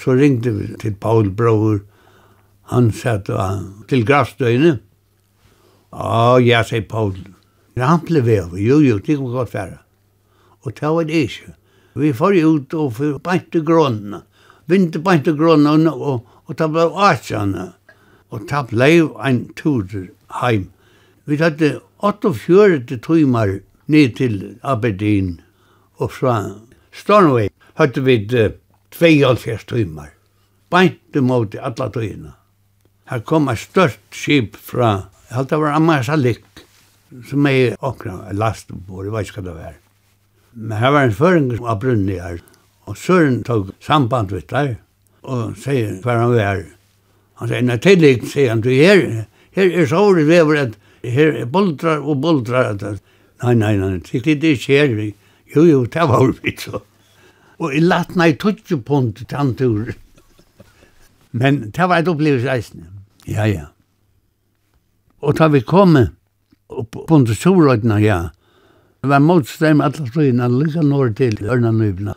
Så 0.00 0.14
ringte 0.16 0.54
vi 0.56 0.70
til 0.80 0.94
Paul 0.96 1.28
Brauer. 1.36 1.82
Han 2.72 2.88
satt 2.96 3.28
og 3.28 3.84
til 3.92 4.06
gravstøyene. 4.08 4.78
Å, 5.92 6.40
ja, 6.40 6.62
sier 6.64 6.88
Paul. 6.88 7.12
Han 7.76 8.00
ble 8.08 8.24
vever. 8.24 8.56
Jo, 8.56 8.80
jo, 8.80 8.96
det 9.04 9.18
kan 9.18 9.36
godt 9.36 9.52
være. 9.52 9.82
Og 10.64 10.78
det 10.80 10.94
var 10.96 11.10
det 11.12 11.22
ikke. 11.28 11.52
Vi 12.00 12.16
får 12.16 12.40
ut 12.40 12.80
og 12.80 12.96
får 13.02 13.20
beint 13.28 13.52
til 13.52 13.68
grånene. 13.68 14.24
Vinter 14.64 15.04
beint 15.04 15.28
til 15.28 15.36
grånene 15.36 15.92
og, 15.92 16.08
og, 16.08 16.42
og 16.48 16.56
det 16.56 16.72
ble 16.72 16.88
åtsjene 16.88 17.68
og 18.32 18.48
ta 18.48 18.64
bleiv 18.64 19.12
ein 19.20 19.44
tur 19.56 19.84
heim. 20.40 20.70
Vi 21.28 21.36
hadde 21.36 21.80
48 22.02 22.98
timer 23.04 23.58
ned 23.86 24.16
til 24.18 24.58
Aberdeen 24.62 25.40
og 26.02 26.10
fra 26.10 26.36
Stornoway 26.92 27.48
hadde 27.78 28.04
vi 28.04 28.16
72 28.90 29.64
timer. 29.70 30.10
Beinte 30.72 31.20
mot 31.20 31.54
alle 31.54 31.88
tøyene. 31.92 32.32
Her 33.10 33.20
kom 33.28 33.50
et 33.52 33.60
størst 33.60 34.00
skip 34.16 34.56
fra, 34.56 35.08
jeg 35.28 35.36
halte 35.36 35.54
det 35.54 35.60
var 35.62 35.76
Amasalik, 35.76 36.44
som 37.28 37.46
er 37.46 37.76
åkna 37.84 38.32
last 38.32 38.72
på, 38.72 39.02
jeg 39.04 39.12
vet 39.12 39.28
ikke 39.28 39.42
hva 39.42 39.48
det 39.48 39.56
var. 39.58 39.74
Men 40.52 40.78
her 40.80 40.94
var 40.94 41.08
en 41.08 41.16
føring 41.16 41.50
som 41.52 41.66
var 41.66 41.80
brunni 41.82 42.16
her, 42.20 42.38
og 42.88 42.96
Søren 42.96 43.42
tog 43.44 43.72
samband 43.80 44.32
med 44.32 44.48
der, 44.48 44.74
og 45.22 45.56
sier 45.60 45.98
hva 46.02 46.16
han 46.22 46.32
var 46.32 46.62
Han 47.42 47.50
sier, 47.50 47.64
nei, 47.66 47.78
tillik, 47.82 48.22
sier 48.30 48.52
han, 48.52 48.60
du, 48.62 48.70
her, 48.70 49.00
her 49.58 49.72
er 49.82 49.88
såret 49.90 50.28
vever, 50.28 50.60
at 50.68 50.76
her 51.02 51.40
er 51.42 51.48
boldrar 51.50 52.04
og 52.06 52.20
boldrar, 52.22 52.76
at, 52.76 53.02
nei, 53.42 53.56
nei, 53.58 53.72
nei, 53.80 53.96
det 53.98 54.36
er 54.38 54.54
ikke 54.54 54.78
her, 54.78 54.94
jo, 55.50 55.64
jo, 55.66 55.80
det 55.90 56.06
var 56.06 56.30
vi, 56.38 56.54
så. 56.62 56.84
Og 57.58 57.74
jeg 57.74 57.82
latt 57.82 58.14
nei 58.14 58.30
tutsi 58.38 58.78
punt 58.78 59.24
tantur. 59.30 59.90
Men 61.34 61.58
det 61.74 61.88
var 61.90 61.98
et 61.98 62.10
opplevelse 62.10 62.54
eisne. 62.54 62.86
Ja, 63.26 63.48
ja. 63.50 63.66
Og 65.22 65.34
da 65.38 65.50
vi 65.50 65.64
kom 65.66 65.98
opp 65.98 66.94
på 66.94 67.18
under 67.18 67.34
Solrøytene, 67.34 67.98
ja, 68.02 68.20
det 69.02 69.10
var 69.10 69.22
motstrøm 69.26 69.82
alle 69.82 70.06
strøyene, 70.06 70.46
lykka 70.46 70.86
nord 70.86 71.16
til 71.18 71.42
Ørna 71.42 71.74
Nybna. 71.74 72.14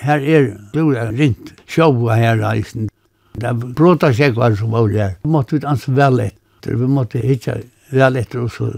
Her 0.00 0.24
er 0.24 0.46
det 0.72 0.84
rint 1.20 1.52
sjåa 1.68 2.16
her 2.16 2.40
eisen. 2.48 2.88
Det 3.36 3.52
bråta 3.76 4.12
seg 4.16 4.36
var 4.36 4.54
som 4.56 4.72
var 4.72 4.88
der. 4.88 5.16
Vi 5.22 5.30
måtte 5.30 5.56
ut 5.56 5.64
ans 5.64 5.88
vel 5.88 6.20
etter. 6.24 6.76
Vi 6.76 6.88
måtte 6.88 7.20
hitja 7.20 7.58
vel 7.92 8.16
etter 8.16 8.44
og 8.44 8.52
så 8.52 8.70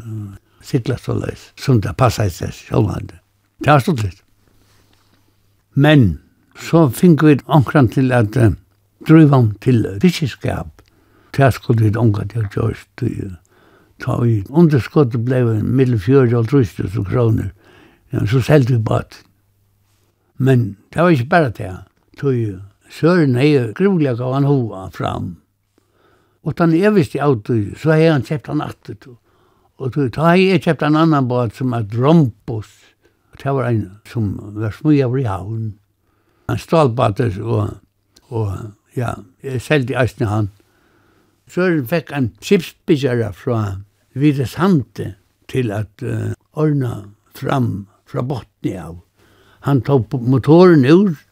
sikla 0.65 0.99
så 0.99 1.15
løs. 1.15 1.51
Som 1.57 1.81
det 1.81 1.95
passet 1.97 2.35
seg 2.35 2.55
sjølvande. 2.55 3.21
Det 3.63 3.71
var 3.71 3.85
stått 3.85 4.03
litt. 4.03 4.23
Men 5.75 6.19
så 6.59 6.89
fikk 6.91 7.23
vi 7.23 7.37
omkran 7.47 7.91
til 7.95 8.11
at 8.13 8.37
uh, 8.37 8.57
driva 9.07 9.39
om 9.39 9.53
til 9.63 9.85
fiskeskap. 10.03 10.83
Det 11.37 11.53
skulle 11.55 11.87
vi 11.87 11.97
omkran 11.97 12.33
til 12.33 12.47
å 12.47 12.73
gjøre. 12.73 13.37
Ta 14.03 14.19
vi 14.23 14.41
underskottet 14.49 15.25
blei 15.27 15.43
mellom 15.63 15.99
40 16.03 16.35
og 16.39 16.51
30 16.51 17.07
kroner. 17.07 17.53
Ja, 18.13 18.25
så 18.27 18.41
selte 18.43 18.75
vi 18.75 18.83
baten. 18.83 19.25
Men 20.39 20.77
det 20.95 21.03
var 21.03 21.11
ikke 21.11 21.31
bare 21.31 21.51
det. 21.51 21.73
Tog 22.19 22.35
Søren 22.89 23.37
hei 23.37 23.53
gruvlig 23.77 24.17
gav 24.19 24.35
han 24.35 24.49
hoa 24.49 24.89
fram. 24.95 25.37
Og 26.45 26.57
tann 26.57 26.73
er 26.73 26.95
visst 26.97 27.17
i 27.17 27.21
du, 27.21 27.75
så 27.77 27.93
hei 27.93 28.09
han 28.09 28.25
kjept 28.25 28.49
han 28.49 28.65
atter 28.65 28.97
du. 29.05 29.17
Og 29.79 29.93
du, 29.95 30.09
ta 30.11 30.33
hei 30.33 30.49
jeg 30.49 30.65
kjept 30.65 30.83
en 30.83 30.97
annan 30.97 31.29
båt 31.29 31.55
som 31.59 31.75
er 31.77 31.85
Drompos. 31.87 32.71
Det 33.39 33.53
var 33.55 33.69
en 33.69 33.85
som 34.09 34.33
var 34.57 34.73
smøy 34.75 35.03
av 35.05 35.19
i 35.19 35.27
havn. 35.29 35.75
Han 36.49 36.59
stålbater 36.59 37.37
og, 37.45 37.77
og 38.33 38.49
ja, 38.97 39.15
jeg 39.45 39.63
seldi 39.63 39.95
eisne 39.95 40.31
han. 40.31 40.49
Søren 41.49 41.85
fikk 41.89 42.11
en 42.17 42.33
skipsbyggere 42.43 43.31
fra 43.37 43.61
Videshante 44.19 45.13
til 45.49 45.71
at 45.73 46.03
uh, 46.03 46.33
ordna 46.59 47.13
fram 47.37 47.87
fra 48.09 48.25
botni 48.25 48.75
av. 48.81 48.99
Han 49.69 49.85
tog 49.87 50.13
motoren 50.25 50.85
ut 50.89 51.28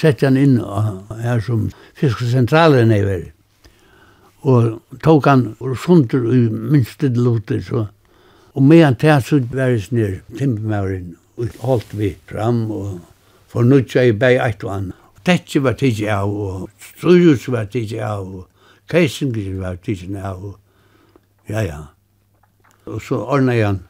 sette 0.00 0.26
han 0.26 0.38
inn 0.40 0.58
her 1.20 1.42
som 1.44 1.68
fiskesentralen 1.98 2.92
er 2.94 3.06
veri. 3.06 3.30
Og 4.48 4.98
tok 5.04 5.26
han 5.28 5.42
og 5.60 5.76
sunter 5.78 6.24
i 6.32 6.46
minste 6.48 7.10
luter, 7.12 7.60
så. 7.60 7.86
Og 8.56 8.62
med 8.64 8.84
han 8.84 8.96
til 8.96 9.20
så 9.22 9.40
var 9.52 9.74
det 9.74 9.82
snir 9.84 10.16
timpmauren, 10.38 11.14
og 11.36 11.60
holdt 11.60 11.92
vi 11.98 12.14
fram, 12.26 12.70
og 12.70 13.00
for 13.50 13.60
fornutja 13.60 14.06
i 14.06 14.16
bei 14.16 14.38
eit 14.38 14.64
og 14.64 14.72
anna. 14.74 14.96
Og 15.14 15.22
tetje 15.26 15.62
var 15.62 15.76
tidsi 15.78 16.08
av, 16.08 16.30
og 16.30 16.70
strujus 16.80 17.48
var 17.52 17.68
tidsi 17.70 17.98
av, 17.98 18.26
og 18.26 18.48
keisingis 18.90 19.52
var 19.60 19.76
tidsi 19.84 20.08
av, 20.16 20.44
og 20.44 21.50
ja, 21.50 21.62
ja. 21.66 21.80
Og 22.86 23.02
så 23.02 23.20
ordna 23.20 23.54
jeg 23.54 23.66
han 23.66 23.80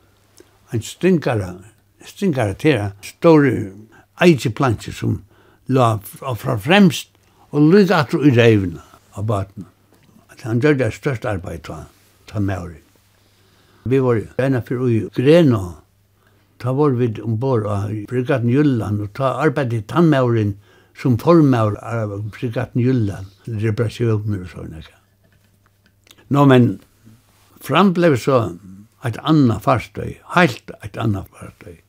en 0.73 0.83
stinkara, 0.83 1.55
stinkara 2.07 2.55
tera, 2.55 2.91
store 3.03 3.71
eitiplanter 4.21 4.93
som 4.93 5.21
la 5.71 5.91
fra 6.03 6.57
fremst 6.59 7.11
og 7.55 7.71
lyd 7.73 7.93
at 7.95 8.15
i 8.15 8.33
reivna 8.35 8.83
av 9.19 9.27
baten. 9.31 9.67
At 10.31 10.43
han 10.47 10.63
gjør 10.63 10.79
det 10.81 10.93
størst 10.97 11.27
arbeid 11.29 11.65
ta, 11.67 11.85
ta 12.27 12.41
med 12.41 12.79
Vi 13.85 13.99
var 13.99 14.21
ene 14.39 14.61
for 14.63 14.87
ui 14.87 15.09
Grena, 15.15 15.81
ta 16.59 16.73
var 16.73 16.91
vi 16.91 17.15
ombord 17.23 17.67
av 17.67 17.91
Brigaten 18.09 18.51
Jylland, 18.51 19.01
og 19.01 19.15
ta 19.15 19.35
arbeid 19.41 19.73
i 19.73 19.83
tannmauren 19.83 20.59
som 20.95 21.17
formaur 21.19 21.79
av 21.83 22.13
Brigaten 22.35 22.83
Jylland, 22.83 23.27
reparasjoner 23.47 24.43
og 24.45 24.51
sånne. 24.53 24.83
Nå, 26.31 26.45
men 26.47 26.81
framblev 27.65 28.19
så 28.21 28.51
et 29.05 29.17
anna 29.25 29.59
farstøy, 29.59 30.19
heilt 30.37 30.71
et 30.85 30.99
anna 31.01 31.25
farstøy. 31.33 31.81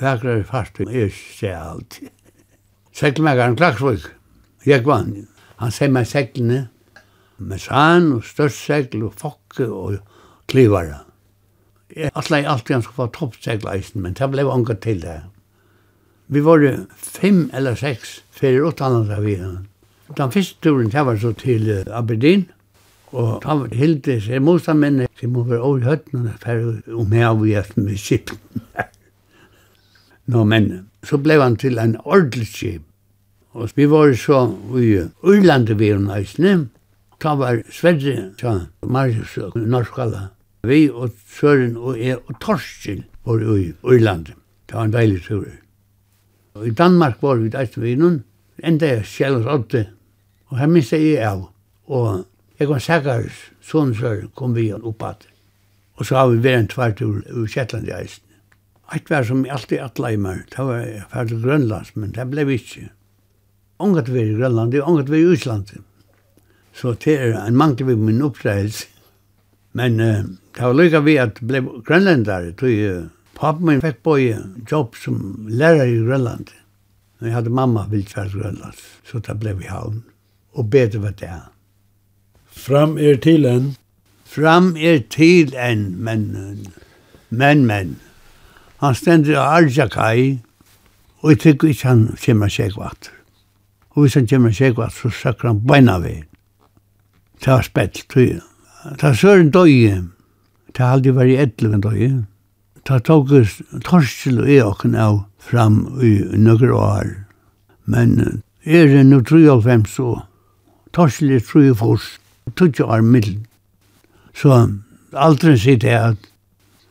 Vækrar 0.00 0.42
farstøy 0.48 0.88
er 0.88 1.12
seg 1.14 1.54
alltid 1.54 2.10
seglmekaren 3.00 3.56
Klagsvøk, 3.56 4.10
jeg 4.66 4.84
vann. 4.84 5.14
Han 5.60 5.72
seg 5.72 5.92
meg 5.94 6.08
seglene, 6.08 6.66
med 7.40 7.62
sann 7.62 8.10
og 8.12 8.26
størst 8.28 8.66
segl 8.66 9.06
og 9.06 9.14
fokke 9.16 9.64
og 9.72 9.94
klivare. 10.52 10.98
Jeg 11.96 12.12
atle 12.14 12.42
alltid 12.44 12.74
han 12.76 12.84
skulle 12.84 12.98
få 12.98 13.06
toppsegleisen, 13.14 14.02
men 14.04 14.18
det 14.18 14.28
ble 14.30 14.44
unga 14.44 14.76
til 14.84 15.00
det. 15.00 15.16
Vi 16.28 16.42
var 16.44 16.66
fem 16.94 17.48
eller 17.56 17.78
seks 17.80 18.20
fyrir 18.36 18.68
utdannet 18.68 19.08
av 19.16 19.24
vi. 19.24 19.38
Den 20.18 20.34
første 20.34 20.60
turen, 20.60 20.92
det 20.92 21.06
var 21.06 21.16
så 21.16 21.32
til 21.40 21.72
Aberdeen, 21.88 22.44
og 23.16 23.40
da 23.42 23.56
var 23.62 23.72
hilde 23.74 24.20
seg 24.22 24.44
motstandmennene, 24.44 25.08
så 25.16 25.30
må 25.32 25.46
være 25.48 25.64
over 25.64 25.88
høttene, 25.88 26.36
for 26.44 27.00
om 27.00 27.16
jeg 27.16 27.26
har 27.26 27.40
vært 27.40 27.80
med 27.80 27.96
skipen. 27.98 28.38
Nå, 30.30 30.44
men 30.44 30.70
så 31.06 31.16
ble 31.18 31.40
han 31.40 31.56
til 31.58 31.80
en 31.80 31.96
ordentlig 32.04 32.46
skip. 32.52 32.84
Og 33.52 33.70
vi 33.74 33.86
var 33.90 34.12
så 34.14 34.44
i 34.78 34.90
Ørlandet 35.26 35.78
vi 35.78 35.88
er 35.90 35.98
nøysene. 35.98 36.68
Da 37.22 37.34
var 37.34 37.62
Sverre, 37.70 38.30
så 38.38 38.60
Marius 38.86 39.36
og 39.38 39.56
Norskala. 39.58 40.28
Vi 40.62 40.90
og 40.90 41.10
Søren 41.26 41.76
og 41.76 41.98
jeg 41.98 42.18
og 42.18 42.38
Torskjell 42.40 43.02
var 43.26 43.42
i 43.56 43.72
Ørlandet. 43.84 44.36
Det 44.68 44.76
var 44.76 44.84
en 44.84 44.92
deilig 44.92 45.22
tur. 45.26 45.46
Og 46.54 46.66
i 46.66 46.70
Danmark 46.70 47.22
var 47.22 47.34
vi 47.34 47.48
næstene 47.48 47.84
vi 47.86 47.94
noen. 47.98 48.22
Enda 48.62 48.86
jeg 48.86 49.06
sjælens 49.06 49.46
åtte. 49.46 49.86
Og 50.46 50.58
her 50.58 50.66
minst 50.66 50.92
jeg 50.92 51.18
av. 51.24 51.48
Og 51.86 52.24
jeg 52.60 52.68
var 52.68 52.78
Sækars, 52.78 53.42
sånn 53.64 53.94
sør, 53.96 54.28
kom 54.36 54.54
vi 54.54 54.70
oppad. 54.72 55.26
Og 55.98 56.06
så 56.06 56.16
har 56.20 56.30
vi 56.30 56.42
vært 56.44 56.58
en 56.58 56.68
tvart 56.68 56.98
tur 57.00 57.22
i 57.24 57.46
Kjetland 57.48 57.88
i 57.88 57.96
eisen. 57.96 58.24
Eit 58.94 59.10
var 59.10 59.24
som 59.24 59.44
alltid 59.48 59.80
atleimer, 59.80 60.42
det 60.50 60.64
var 60.66 60.86
ferdig 61.12 61.42
grønlands, 61.42 61.94
men 61.96 62.14
det 62.14 62.26
ble 62.30 62.44
vi 62.48 62.58
ikke 62.58 62.88
ångat 63.80 64.08
vi 64.08 64.22
i 64.22 64.36
Grønland, 64.36 64.74
og 64.74 64.88
ångat 64.88 65.10
vi 65.10 65.22
i 65.22 65.32
Island. 65.32 65.72
Så 66.76 66.94
det 67.04 67.16
er 67.18 67.36
en 67.40 67.56
mangel 67.56 67.86
vi 67.86 67.96
min 67.96 68.22
oppdragelse. 68.22 68.86
Men 69.72 70.00
uh, 70.00 70.24
det 70.56 70.62
var 70.62 70.74
lykka 70.74 71.00
vi 71.06 71.16
at 71.22 71.38
ble 71.46 71.62
grønlendare, 71.86 72.54
tog 72.58 72.70
uh, 72.70 73.04
pappen 73.38 73.68
min 73.68 73.82
fikk 73.84 74.02
på 74.06 74.16
jobb 74.70 74.96
som 74.98 75.46
lærer 75.48 75.86
i 75.86 76.00
Grønland. 76.02 76.50
Men 77.18 77.30
jeg 77.30 77.36
hadde 77.36 77.54
mamma 77.54 77.86
vilt 77.90 78.16
vært 78.16 78.34
Grønland, 78.34 78.82
så 79.06 79.20
det 79.22 79.38
ble 79.38 79.54
vi 79.60 79.70
havn. 79.70 80.02
Og 80.58 80.70
bedre 80.70 81.02
var 81.04 81.14
det. 81.20 81.36
Fram 82.50 82.98
er 82.98 83.20
til 83.22 83.46
en? 83.46 83.74
Fram 84.26 84.74
er 84.76 85.02
til 85.10 85.54
en, 85.54 85.86
men, 86.02 86.26
men, 87.30 87.66
men. 87.66 87.96
Han 88.80 88.94
stendte 88.94 89.34
i 89.34 89.38
Arjakai, 89.38 90.40
og 91.20 91.30
jeg 91.30 91.38
tykker 91.44 91.68
ikke 91.68 91.88
han 91.88 92.04
kommer 92.24 92.48
seg. 92.48 92.78
Og 93.94 94.04
hvis 94.04 94.16
han 94.18 94.28
kommer 94.30 94.54
seg 94.54 94.76
hva, 94.78 94.88
så 94.94 95.10
søkker 95.10 95.50
han 95.50 95.62
beina 95.66 95.98
ved. 96.02 96.26
Det 97.40 97.52
var 97.52 97.66
spett, 97.66 98.04
tror 98.10 98.26
jeg. 98.26 98.40
Det 99.00 99.14
var 99.22 99.40
en 99.40 99.50
døye. 99.50 99.96
Det 100.70 100.84
har 100.84 100.96
aldri 100.96 101.14
vært 101.16 101.32
i 101.32 101.40
etleven 101.42 101.82
døye. 101.84 102.10
Det 102.86 103.02
tok 103.04 103.32
torskjel 103.84 104.40
og 104.40 104.50
eokken 104.50 104.94
av 104.96 105.22
fram 105.40 105.82
i 106.04 106.12
nøkker 106.38 106.72
år. 106.76 107.10
Men 107.84 108.42
er 108.64 108.88
det 108.92 109.04
nå 109.08 109.20
93 109.26 109.88
så 109.90 110.08
torskjel 110.96 111.36
er 111.36 111.44
tru 111.44 111.62
og 111.70 111.78
fors. 111.82 112.10
Tudje 112.56 112.84
år 112.84 113.02
middel. 113.06 113.38
Så 114.34 114.56
aldri 115.12 115.56
sier 115.58 115.78
det 115.80 115.96
at 115.96 116.30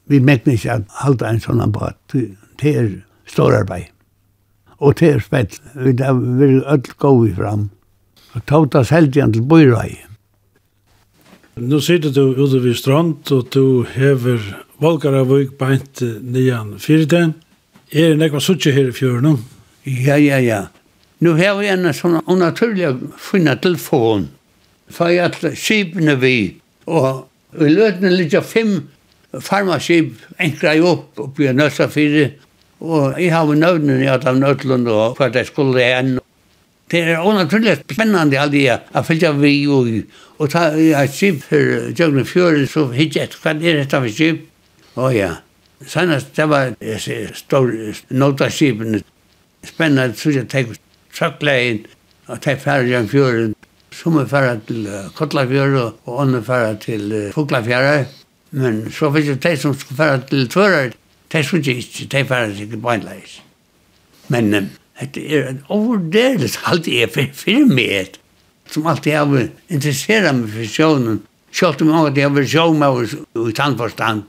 vi 0.09 0.19
mekner 0.23 0.55
ikke 0.55 0.79
at 0.79 0.99
halda 1.03 1.29
en 1.29 1.41
sånn 1.43 1.63
båt. 1.73 1.97
Det 2.13 2.75
er 2.75 2.91
stor 3.29 3.55
arbeid 3.59 3.89
og 4.79 4.95
til 4.99 5.17
er 5.17 5.23
spett, 5.23 5.59
vi 5.75 5.93
da 5.97 6.13
vil 6.13 6.61
öll 6.63 6.87
gåi 6.97 7.33
fram. 7.35 7.69
Og 8.35 8.45
tautas 8.47 8.93
heldian 8.93 9.33
til 9.33 9.43
bøyrai. 9.43 9.97
Nå 11.59 11.81
sitter 11.83 12.13
du 12.15 12.35
ute 12.39 12.61
ved 12.63 12.77
strand, 12.79 13.31
og 13.35 13.49
du 13.53 13.83
hever 13.95 14.39
Valgaravøyk 14.79 15.57
beint 15.59 15.99
nian 16.23 16.77
fyrden. 16.79 17.33
Er 17.91 18.13
det 18.13 18.19
nekva 18.21 18.39
suttje 18.39 18.71
her 18.71 18.91
i 18.91 18.95
fjøren? 18.95 19.41
Ja, 19.83 20.15
ja, 20.15 20.37
ja. 20.39 20.61
Nu 21.19 21.33
har 21.35 21.57
vi 21.59 21.67
en 21.67 21.89
sånn 21.91 22.21
unaturlig 22.31 22.93
finna 23.19 23.57
telefon. 23.59 24.29
For 24.89 25.11
jeg 25.11 25.25
at 25.25 25.57
skipene 25.59 26.15
vi, 26.21 26.61
og 26.87 27.25
vi 27.59 27.73
løtene 27.73 28.13
litt 28.13 28.37
av 28.37 28.47
fem 28.47 28.77
farmaskip 29.33 30.15
enkra 30.41 30.77
jo 30.77 30.93
opp 30.93 31.19
oppi 31.25 31.49
a 31.49 31.53
nøsa 31.53 31.89
fyrir 31.91 32.37
Og 32.79 33.19
jeg 33.19 33.33
har 33.33 33.55
nøvnen 33.55 34.01
i 34.01 34.07
at 34.07 34.25
av 34.27 34.39
Nøtlund 34.39 34.87
og 34.87 35.19
hva 35.19 35.27
det 35.33 35.47
skulle 35.49 35.83
enn. 35.83 36.17
Det 36.89 37.03
er 37.03 37.21
unaturlig 37.21 37.75
spennende 37.83 38.39
all 38.39 38.51
det 38.53 38.79
å 38.97 39.03
fylgja 39.05 39.33
vi 39.37 39.53
og 39.69 39.89
og 40.39 40.47
ta 40.53 40.69
et 40.71 41.11
skip 41.11 41.41
for 41.43 41.91
Jøgne 41.99 42.23
fjøren 42.23 42.67
så 42.71 42.85
hitt 42.95 43.17
et 43.19 43.35
hva 43.43 43.51
er 43.57 43.81
dette 43.81 43.97
av 43.97 44.07
skip? 44.07 44.45
Å 44.95 45.09
ja. 45.11 45.33
Sannast 45.85 46.31
det 46.35 46.45
var 46.47 46.71
stor 47.35 47.71
nota 48.09 48.47
skipene. 48.51 49.01
Spennende 49.67 50.15
så 50.15 50.31
jeg 50.31 50.47
tek 50.51 50.71
trøklein 51.15 51.83
og 52.29 52.39
tek 52.45 52.63
Jøgne 52.65 53.11
fjøren. 53.11 53.55
Som 53.91 54.15
er 54.21 54.29
færre 54.31 54.55
til 54.67 54.87
Kotlafjøren 55.17 55.95
og 56.07 56.21
andre 56.21 56.43
færre 56.45 56.75
til 56.79 57.31
Fuglafjøren. 57.35 58.07
Men 58.51 58.85
så 58.93 59.11
finnes 59.11 59.37
det 59.37 59.51
de 59.51 59.57
som 59.61 59.73
skal 59.75 59.97
fære 59.97 60.21
til 60.29 60.47
Tvører, 60.49 60.93
Det 61.31 61.45
synes 61.45 61.67
jeg 61.67 61.83
ikke, 61.83 62.07
det 62.11 62.27
færre 62.27 62.49
seg 62.53 62.65
ikke 62.67 62.81
beinleis. 62.81 63.39
Men 64.29 64.51
det 65.15 65.25
er 65.29 65.51
en 65.51 65.61
overdeles 65.69 66.57
alt 66.69 66.87
jeg 66.89 67.09
for 67.13 67.69
meg, 67.69 68.17
som 68.69 68.87
alltid 68.89 69.15
har 69.17 69.47
interesseret 69.69 70.35
meg 70.35 70.49
for 70.53 70.73
sjånen. 70.73 71.21
Sjålt 71.53 71.81
om 71.81 71.93
at 71.97 72.17
jeg 72.17 72.33
var 72.33 72.45
sjåmøver 72.45 73.15
i 73.49 73.53
tannforstand, 73.57 74.25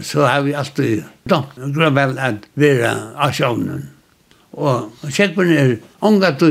så 0.00 0.24
har 0.26 0.44
vi 0.46 0.54
alltid 0.56 1.04
domt 1.28 1.52
grunn 1.74 1.96
vel 1.96 2.16
at 2.18 2.46
være 2.58 2.94
av 3.20 3.34
sjånen. 3.36 3.90
Og 4.54 5.10
sjekkpen 5.12 5.52
er 5.52 5.76
unga 6.04 6.32
du 6.38 6.48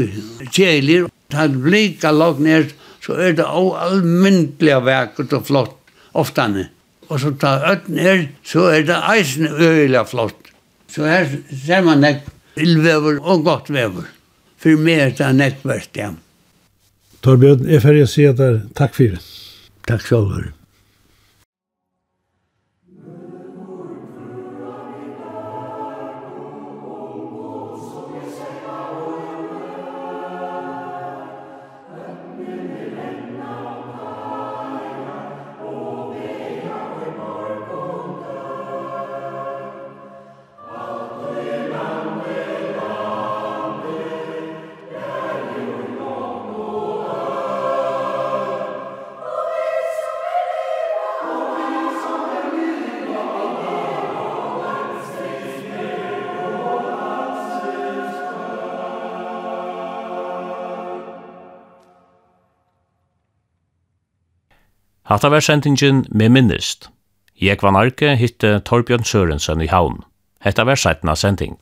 kjeilir, 0.51 1.07
ta 1.31 1.47
blika 1.47 2.11
lagt 2.13 2.43
ned, 2.43 2.73
så 3.03 3.17
er 3.19 3.35
det 3.37 3.47
allmyndelig 3.47 4.79
vekkert 4.85 5.33
og 5.39 5.47
flott 5.47 5.93
oftane. 6.13 6.69
Og 7.13 7.21
så 7.21 7.29
ta 7.37 7.53
ötten 7.69 7.99
er, 8.01 8.23
så 8.41 8.71
er 8.73 8.87
det 8.87 8.97
eisen 9.13 9.45
øyla 9.45 10.01
flott. 10.09 10.49
Så 10.89 11.05
her 11.05 11.29
ser 11.65 11.85
man 11.85 12.01
nek 12.01 12.25
illvever 12.57 13.19
og 13.21 13.45
godt 13.45 13.69
vever. 13.73 14.09
For 14.57 14.81
meg 14.81 15.05
er 15.05 15.15
det 15.19 15.29
nekvert, 15.37 15.93
ja. 15.99 16.09
Torbjørn, 17.23 17.69
jeg 17.69 17.85
ferdig 17.85 18.07
å 18.07 18.09
si 18.09 18.25
at 18.27 18.41
det 18.41 18.49
er 18.49 18.59
takk 18.77 18.97
for 18.97 19.15
det. 19.15 19.23
Takk 19.89 20.05
selv 20.09 20.51
Hatta 65.13 65.29
var 65.29 65.43
sendingen 65.45 66.05
med 66.09 66.29
minnist. 66.33 66.87
Jeg 67.37 67.59
var 67.61 67.75
narke 67.75 68.15
hitte 68.17 68.55
Torbjørn 68.65 69.03
Sørensen 69.05 69.59
i 69.61 69.67
havn. 69.69 69.99
Hetta 70.41 70.65
var 70.65 70.79
sætna 70.81 71.13
sending. 71.13 71.59